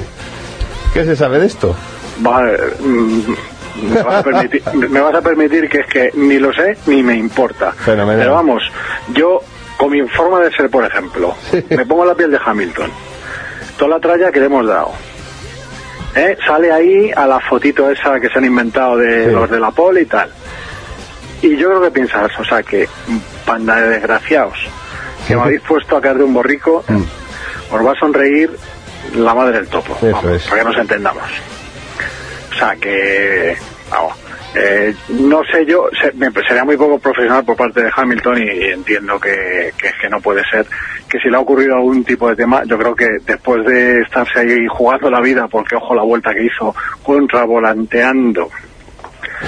[0.94, 1.74] ¿Qué se sabe de esto?
[2.20, 3.20] Vale, mm,
[3.92, 7.02] me, vas a permitir, me vas a permitir que es que ni lo sé ni
[7.02, 7.72] me importa.
[7.72, 8.20] Fenomenal.
[8.20, 8.62] Pero vamos,
[9.14, 9.40] yo
[9.78, 11.34] con mi forma de ser, por ejemplo,
[11.70, 12.90] me pongo la piel de Hamilton.
[13.78, 14.90] Toda la tralla que le hemos dado.
[16.14, 16.36] ¿Eh?
[16.46, 19.30] Sale ahí a la fotito esa que se han inventado de Sí.
[19.30, 20.30] los de la pole y tal.
[21.42, 23.16] Y yo creo que piensas, o sea, que mm,
[23.46, 24.58] panda de desgraciados,
[25.28, 26.84] que me habéis puesto a caer de un borrico,
[27.70, 28.50] os va a sonreír
[29.14, 30.10] la madre del topo, Mm.
[30.10, 31.22] Vamos, para que nos entendamos.
[32.52, 33.56] O sea, que,
[33.90, 34.14] vamos,
[34.54, 38.64] eh, no sé yo, se- me sería muy poco profesional por parte de Hamilton y,
[38.72, 40.66] entiendo que, que, que no puede ser.
[41.08, 44.40] Que si le ha ocurrido algún tipo de tema, yo creo que después de estarse
[44.40, 48.48] ahí jugando la vida, porque ojo la vuelta que hizo, contravolanteando,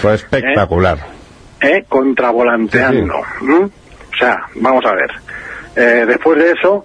[0.00, 0.98] Fue espectacular.
[1.60, 1.84] ¿eh?
[1.88, 3.14] contravolanteando.
[3.42, 3.54] ¿m?
[3.64, 5.10] O sea, vamos a ver.
[5.76, 6.84] Eh, después de eso,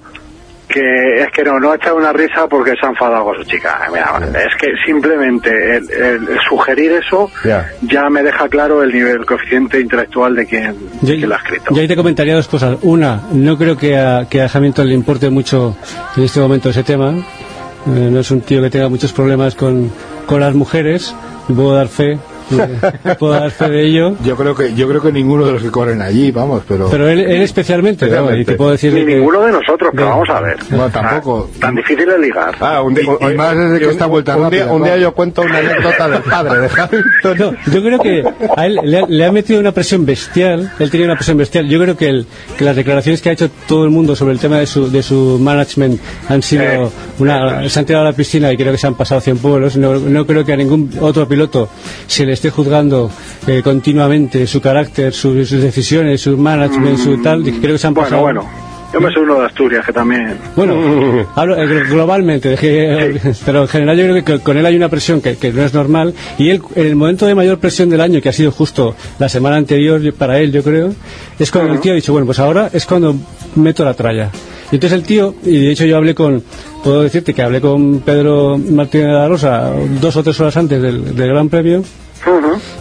[0.76, 3.44] que es que no, no ha echado una risa porque se ha enfadado con su
[3.46, 3.80] chica.
[3.92, 7.72] Mira, es que simplemente el, el- el sugerir eso Ya.
[7.82, 11.38] ya me deja claro el nivel el coeficiente intelectual de quien, de quien lo ha
[11.38, 11.74] escrito.
[11.74, 12.78] Yo ahí te comentaría dos cosas.
[12.82, 15.76] Una, no creo que a, que a Hamilton le importe mucho
[16.18, 17.12] en este momento ese tema.
[17.12, 19.92] Eh, no es un tío que tenga muchos problemas con,
[20.26, 21.16] con las mujeres.
[21.48, 22.18] Y puedo dar fe.
[22.52, 24.16] Eh, puedo dar fe de ello.
[24.24, 27.08] Yo creo que yo creo que ninguno de los que corren allí, vamos, pero Pero
[27.10, 28.36] él, él especialmente, ¿no?
[28.36, 30.58] y te puedo decir Ni que- ninguno de nosotros, pero de- vamos a ver.
[30.70, 31.50] Bueno, tampoco.
[31.56, 32.56] Ah, Tan difícil de ligar.
[32.60, 34.84] Ah, un día, Y- y más desde que un- esta vuelta un día, rápida, un
[34.84, 35.02] día ¿no?
[35.02, 37.06] yo cuento una anécdota del padre de Hamilton.
[37.46, 38.24] No, yo creo que
[38.56, 40.72] a él le ha, le ha metido una presión bestial.
[40.80, 41.68] Él tenía una presión bestial.
[41.68, 42.26] Yo creo que, el-
[42.58, 45.02] que las declaraciones que ha hecho todo el mundo sobre el tema de su, de
[45.04, 46.88] su management han sido Eh,
[47.20, 47.68] una.
[47.70, 49.76] Se han tirado a la piscina y creo que se han pasado 100 pueblos.
[49.78, 51.70] No, no creo que a ningún otro piloto
[52.08, 53.10] se le esté juzgando
[53.48, 57.42] eh, continuamente su carácter, su- sus decisiones, su management, su tal.
[57.44, 58.22] Creo que se han Bueno, pasado.
[58.22, 58.66] bueno.
[58.94, 60.38] Yo me soy uno de Asturias que también.
[60.56, 64.76] Bueno, hablo eh, globalmente, de que- pero en general yo creo que con él hay
[64.78, 67.90] una presión que, que no es normal y él, en el momento de mayor presión
[67.90, 70.94] del año, que ha sido justo la semana anterior para él, yo creo,
[71.38, 73.16] es cuando el tío ha dicho, bueno, pues ahora es cuando
[73.56, 74.30] meto la tralla.
[74.72, 76.42] Y entonces el tío, y de hecho yo hablé con,
[76.84, 80.82] puedo decirte que hablé con Pedro Martínez de la Rosa dos o tres horas antes
[80.82, 81.84] del, del Gran Premio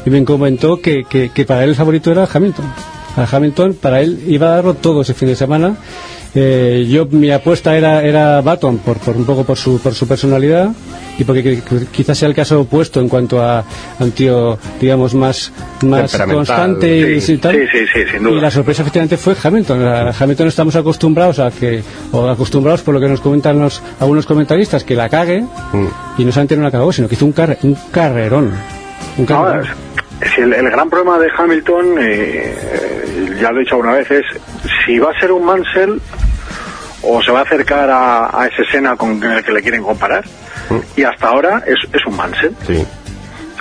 [0.06, 2.64] Y me comentó que, que, que para él el favorito era Hamilton.
[3.16, 5.76] A Hamilton, para él iba a darlo todo ese fin de semana.
[6.36, 10.08] Eh, yo mi apuesta era era Baton por, por un poco por su por su
[10.08, 10.72] personalidad
[11.16, 13.64] y porque qui- qui- quizás sea el caso opuesto en cuanto a, a
[14.00, 17.54] un tío digamos más más constante y, Sí, y tal.
[17.54, 18.36] sí, sí, sí, sin duda.
[18.36, 19.80] Y la sorpresa efectivamente fue Hamilton.
[19.86, 24.26] A Hamilton estamos acostumbrados a que o acostumbrados por lo que nos comentan los, algunos
[24.26, 25.86] comentaristas que la cague Mm.
[26.18, 28.50] y no solamente no la cagó, sino que hizo un carre- un carrerón.
[29.16, 29.62] Un No,
[30.34, 34.10] si el, el gran problema de Hamilton, eh, eh, ya lo he dicho alguna vez,
[34.10, 34.24] es
[34.84, 36.00] si va a ser un Mansell
[37.02, 40.24] o se va a acercar a, a ese Sena con el que le quieren comparar.
[40.96, 42.54] Y hasta ahora es, es un Mansell.
[42.66, 42.86] Sí.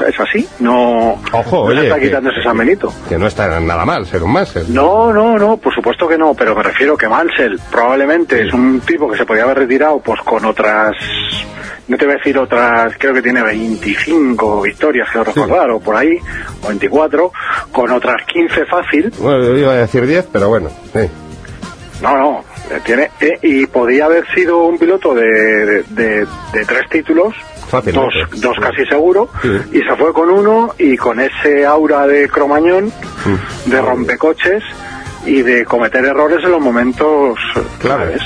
[0.08, 0.48] Es así.
[0.60, 2.94] No, Ojo, no oye, está que- quitando ese San Benito.
[3.08, 4.74] Que no está nada mal ser un Mansell.
[4.74, 8.82] No, no, no, por supuesto que no, pero me refiero que Mansell probablemente es un
[8.82, 10.96] tipo que se podía haber retirado pues con otras,
[11.88, 15.96] no te voy a decir otras, creo que tiene 25 victorias, quiero recordar, o por
[15.96, 16.18] ahí,
[16.64, 17.32] o 24,
[17.72, 20.70] con otras 15 fácil, Bueno, yo iba a decir 10, pero bueno.
[20.94, 21.10] sí.
[22.02, 22.40] no, no,
[22.72, 27.34] eh, tiene, eh, y podía haber sido un piloto de, de, de- de tres títulos,
[27.82, 29.50] Dos, dos casi seguro, Sí.
[29.74, 32.92] y se fue con uno y con ese aura de cromañón,
[33.66, 34.64] de rompecoches
[35.26, 37.38] y de cometer errores en los momentos
[37.80, 38.22] claves.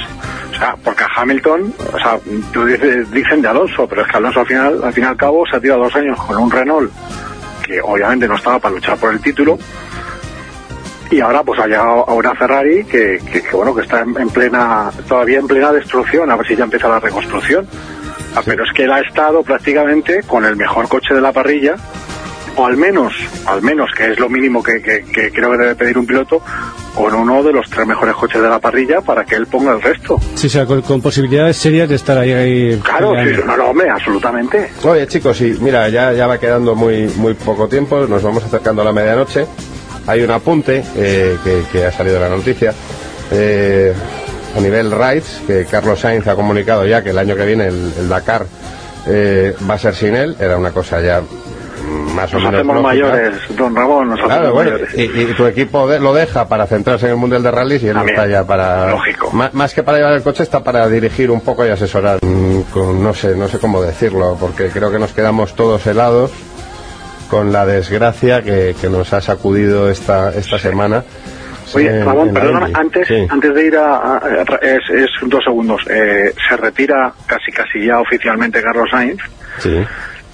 [0.53, 2.19] O sea, porque a Hamilton, o sea,
[2.51, 5.15] tú dices, dicen de Alonso, pero es que Alonso al final, al fin y al
[5.17, 6.91] cabo se ha tirado dos años con un Renault
[7.63, 9.57] que obviamente no estaba para luchar por el título.
[11.09, 14.17] Y ahora pues ha llegado a una Ferrari que, que- que, bueno que está en,
[14.19, 17.65] en plena todavía en plena destrucción a ver si ya empieza la reconstrucción
[18.36, 21.75] Ah, pero es que él ha estado prácticamente con el mejor coche de la parrilla
[22.55, 23.13] o al menos
[23.45, 26.41] al menos que es lo mínimo que, que- que creo que debe pedir un piloto
[26.95, 29.82] con uno de los tres mejores coches de la parrilla para que él ponga el
[29.82, 32.32] resto Sí, o sea, con, con posibilidades serias de estar ahí.
[32.34, 36.73] ahí claro sí, no, no hombre absolutamente Oye, chicos, y mira, ya, ya va quedando
[36.75, 39.45] muy, muy poco tiempo, nos vamos acercando a la medianoche.
[40.07, 42.73] Hay un apunte eh, que, que ha salido en la noticia.
[43.32, 43.93] eh,
[44.57, 47.93] a nivel rides, que Carlos Sainz ha comunicado ya que el año que viene el,
[47.99, 48.45] el Dakar
[49.07, 50.35] eh, va a ser sin él.
[50.39, 51.21] Era una cosa ya
[52.13, 52.53] más o nos menos.
[52.55, 56.13] hacemos mayores don Ramón nos Claro, hacemos bueno, mayores y, y tu equipo de- lo
[56.13, 58.89] deja para centrarse en el Mundial de Rallys y él no También, está ya para...
[58.91, 59.29] lógico.
[59.31, 62.17] Má- Más, que para llevar el coche está para dirigir un poco y asesorar.
[62.23, 66.31] Mm, con, no sé, no sé cómo decirlo, porque creo que nos quedamos todos helados
[67.29, 71.03] con la desgracia que, que nos ha sacudido esta, esta semana.
[71.74, 73.28] Oye, Ramón, perdóname, antes, Sí.
[73.30, 73.95] antes de ir a...
[73.95, 75.82] a- a- es, es dos segundos.
[75.89, 79.22] Eh, se retira casi casi ya oficialmente Carlos Sainz
[79.59, 79.84] Sí.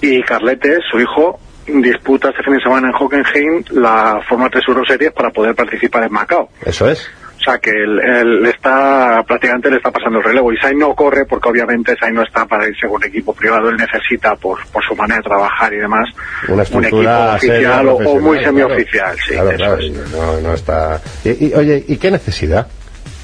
[0.00, 4.84] y Carlete, su hijo, disputa este fin de semana en Hockenheim la Fórmula 3 Euro
[4.84, 6.50] Series para poder participar en Macao.
[6.64, 7.10] Eso es.
[7.44, 10.50] O sea que él, él está, prácticamente le está pasando el relevo.
[10.50, 13.68] Y Sainz no corre porque obviamente Sainz no está para irse con un equipo privado.
[13.68, 16.08] Él necesita, por, por su manera de trabajar y demás,
[16.48, 19.16] Una un equipo oficial o, o muy semioficial.
[19.26, 20.10] Sí, claro, eso claro, es.
[20.10, 21.02] no, no está...
[21.22, 22.66] Y, y, oye, ¿y qué necesidad?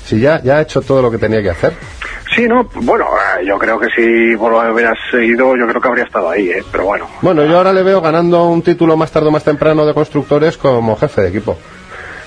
[0.05, 1.73] Si ya, ya ha hecho todo lo que tenía que hacer.
[2.35, 3.07] Sí, no, bueno,
[3.41, 6.63] eh, yo creo que si hubieras seguido, yo creo que habría estado ahí, ¿eh?
[6.71, 7.09] pero bueno.
[7.23, 10.57] Bueno, yo ahora le veo ganando un título más tarde o más temprano de constructores
[10.57, 11.59] como jefe de equipo.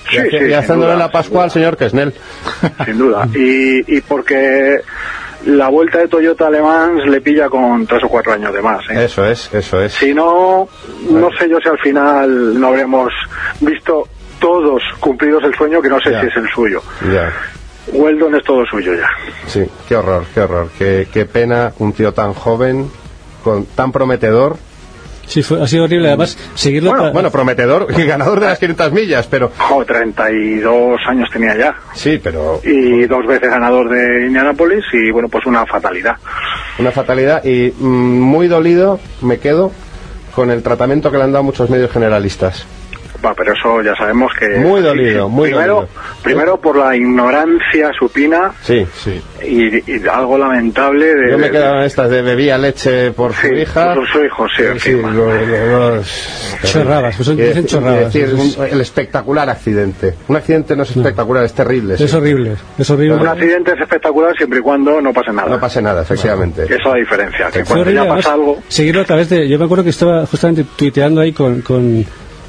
[0.09, 2.13] Sí, y, sí, haciéndole duda, la Pascua al señor Kesnel.
[2.85, 3.27] Sin duda.
[3.33, 4.81] Y, y porque
[5.45, 8.83] la vuelta de Toyota Alemán le pilla con tres o cuatro años de más.
[8.89, 9.05] ¿eh?
[9.05, 9.93] Eso es, eso es.
[9.93, 10.67] Si no,
[11.09, 13.11] no sé yo si al final no habremos
[13.59, 14.07] visto
[14.39, 16.21] todos cumplidos el sueño, que no sé Ya.
[16.21, 16.81] si es el suyo.
[17.11, 17.31] Ya.
[17.91, 19.09] Weldon es todo suyo ya.
[19.47, 20.69] Sí, qué horror, qué horror.
[20.77, 22.89] Qué, qué pena un tío tan joven,
[23.43, 24.55] con tan prometedor.
[25.25, 26.09] Sí, fue, ha sido horrible.
[26.09, 26.89] Además, seguirlo.
[26.91, 31.55] Bueno, pa- bueno, prometedor y ganador de las 500 millas, pero Jo, 32 años tenía
[31.57, 31.75] ya.
[31.93, 36.15] sí, pero Y dos veces ganador de Indianapolis y bueno, pues una fatalidad.
[36.77, 37.85] una fatalidad y mm,
[38.21, 39.71] muy dolido me quedo
[40.35, 42.65] con el tratamiento que le han dado muchos medios generalistas.
[43.35, 44.49] Pero eso ya sabemos que...
[44.57, 45.93] Muy dolido, muy primero, dolido.
[46.23, 49.21] Primero por la ignorancia supina Sí, Sí.
[49.45, 51.31] y, y algo lamentable de...
[51.31, 53.93] yo me quedo en estas de bebía leche por su hija.
[53.95, 58.15] por su hijo, sí, los- Chorradas, pues son- Y dicen decir- chorradas.
[58.15, 60.13] y decir, Es- un- el espectacular accidente.
[60.27, 61.95] Un accidente no es espectacular, es terrible.
[61.95, 62.15] Es sí.
[62.15, 62.55] horrible.
[62.77, 63.15] Es horrible.
[63.15, 65.49] Un accidente es espectacular siempre y cuando no pase nada.
[65.49, 66.63] No pase nada, efectivamente.
[66.63, 68.59] Esa es la diferencia, que cuando horrible, ya además, pasa algo...
[68.67, 69.47] Seguirlo a través de.
[69.47, 72.05] Yo me acuerdo que estaba justamente tuiteando ahí con, con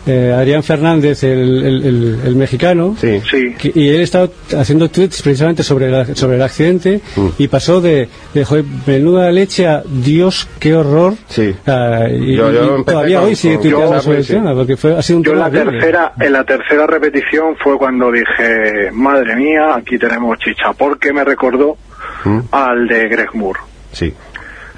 [0.06, 2.96] eh, Adrián Fernández, el, el- el- el mexicano.
[3.00, 3.20] Sí.
[3.30, 7.28] Sí, que- y él estaba haciendo tweets precisamente sobre, la- sobre el accidente Mm.
[7.38, 11.14] y pasó de, de joder, menuda leche a Dios, qué horror.
[11.28, 11.54] Sí.
[11.66, 14.76] Ah, y, Yo- yo y empecé todavía con- hoy sigue tuiteando sobre el tema, porque
[14.76, 15.72] fue, ha sido un Yo en la horrible.
[15.72, 21.24] tercera, en la tercera repetición fue cuando dije, madre mía, aquí tenemos chicha, porque me
[21.24, 21.76] recordó
[22.24, 22.40] Mm.
[22.52, 23.60] al de Greg Moore.
[23.92, 24.12] Sí.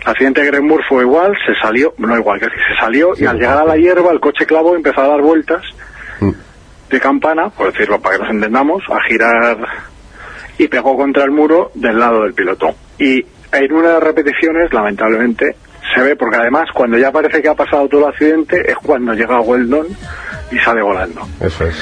[0.07, 3.25] El accidente de Greg Moore fue igual, se salió, no igual, que se salió Sí,
[3.25, 5.63] y al llegar a la hierba el coche clavo y empezó a dar vueltas
[6.21, 6.31] Mm.
[6.91, 9.59] de campana, por decirlo para que nos entendamos, a girar
[10.57, 12.75] y pegó contra el muro del lado del piloto.
[12.99, 15.57] Y en una de las repeticiones, lamentablemente,
[15.95, 19.13] se ve, porque además cuando ya parece que ha pasado todo el accidente es cuando
[19.13, 19.87] llega Weldon
[20.51, 21.77] y sale volando Eso es.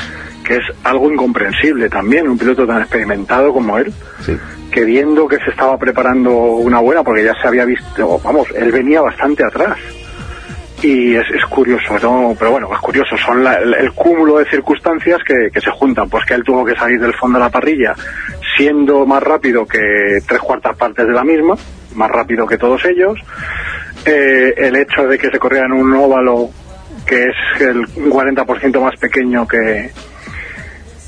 [0.45, 4.37] Que es algo incomprensible también, un piloto tan experimentado como él, Sí.
[4.71, 8.71] que viendo que se estaba preparando una buena, porque ya se había visto, vamos, él
[8.71, 9.79] venía bastante atrás.
[10.83, 12.35] Y es, es curioso, ¿no?
[12.39, 16.11] pero bueno, es curioso, son la- el, el cúmulo de circunstancias que, que se juntan,
[16.11, 17.95] pues que él tuvo que salir del fondo de la parrilla
[18.57, 21.55] siendo más rápido que tres cuartas partes de la misma,
[21.95, 23.19] más rápido que todos ellos,
[24.05, 26.51] eh, el hecho de que se corriera en un óvalo
[27.07, 29.91] que es el un 40% más pequeño que,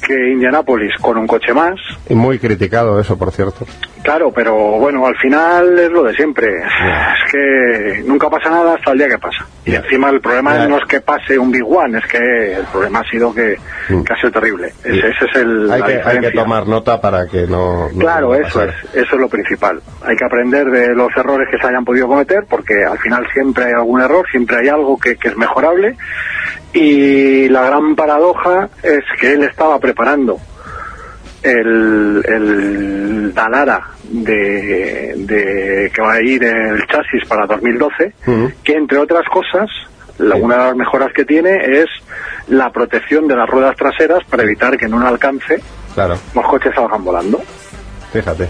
[0.07, 1.74] que Indianápolis con un coche más.
[2.09, 3.66] Y muy criticado eso, por cierto.
[4.07, 6.46] Claro, pero bueno, al final es lo de siempre.
[6.46, 9.44] Es que nunca pasa nada hasta el día que pasa.
[9.64, 13.00] Y encima el problema no es que pase un Big One, es que el problema
[13.00, 13.57] ha sido que,
[13.88, 14.02] Mm.
[14.02, 14.72] que ha sido terrible.
[14.84, 17.88] Ese, ese es el, Hay la que, hay que tomar nota para que no.
[17.92, 19.80] no Claro, eso es, eso es lo principal.
[20.04, 23.64] Hay que aprender de los errores que se hayan podido cometer, porque al final siempre
[23.64, 25.96] hay algún error, siempre hay algo que, que es mejorable.
[26.72, 30.38] Y la gran paradoja es que él estaba preparando
[31.42, 38.52] el, el Dalara de, de que va a ir el chasis para 2012, Ujú.
[38.62, 39.68] que entre otras cosas,
[40.18, 40.40] la- Sí.
[40.42, 41.50] una de las mejoras que tiene
[41.80, 41.86] es
[42.48, 45.61] la protección de las ruedas traseras para evitar que en un alcance
[45.94, 47.40] Claro, los coches salgan volando.
[48.12, 48.48] fíjate.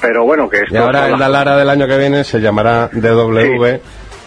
[0.00, 2.88] Pero bueno, que esto Y ahora el las- Dalara del año que viene se llamará
[2.92, 3.80] DW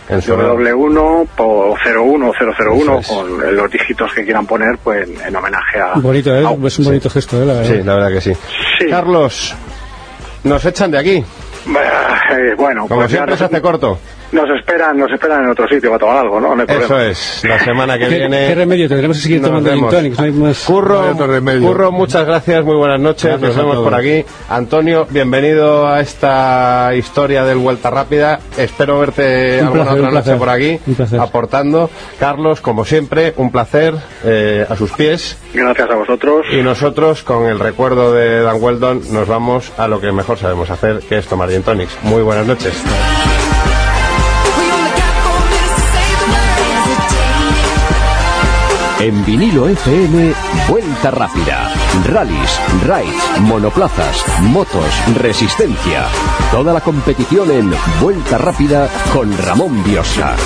[0.09, 0.57] en su honor.
[0.61, 3.07] W1 o 01 o 001 Eso es.
[3.07, 6.45] con los dígitos que quieran poner pues en, en homenaje a Bonito, ¿eh?
[6.45, 7.45] a- es un bonito gesto, ¿eh?
[7.45, 7.71] La verdad.
[7.73, 8.33] Sí, la verdad que sí.
[8.79, 8.87] Sí.
[8.89, 9.55] Carlos,
[10.43, 11.15] nos echan de aquí.
[11.15, 13.99] Eh, bueno Como pues siempre se hace corto.
[14.33, 17.43] Nos esperan nos esperan en otro sitio para tomar algo no, no hay Eso es,
[17.47, 18.47] la semana que ¿Qué, viene.
[18.47, 18.87] qué remedio?
[18.89, 19.93] Tendremos que seguir nos tomando gin vemos.
[19.93, 20.63] tonics, no hay más...
[20.65, 21.67] Curro, No hay otro remedio.
[21.67, 24.25] Curro, muchas gracias, muy buenas noches, Gracias nos vemos por aquí.
[24.49, 28.39] Antonio, bienvenido a esta historia del Vuelta Rápida.
[28.57, 30.37] Espero verte Un alguna placer, otra noche placer.
[30.37, 30.79] por aquí,
[31.19, 31.89] aportando.
[32.19, 35.37] Carlos, como siempre, un placer eh, a sus pies.
[35.53, 40.01] gracias a vosotros Y nosotros, con el recuerdo de Dan Weldon, nos vamos a lo
[40.01, 41.97] que mejor sabemos hacer, que es tomar gin tonics.
[42.03, 42.73] Muy buenas noches.
[49.03, 50.33] En vinilo FM,
[50.69, 51.69] Vuelta Rápida.
[52.05, 54.85] Rallys, rides, monoplazas, motos,
[55.17, 56.05] resistencia.
[56.51, 60.37] Toda la competición en Vuelta Rápida con Ramón Biosca.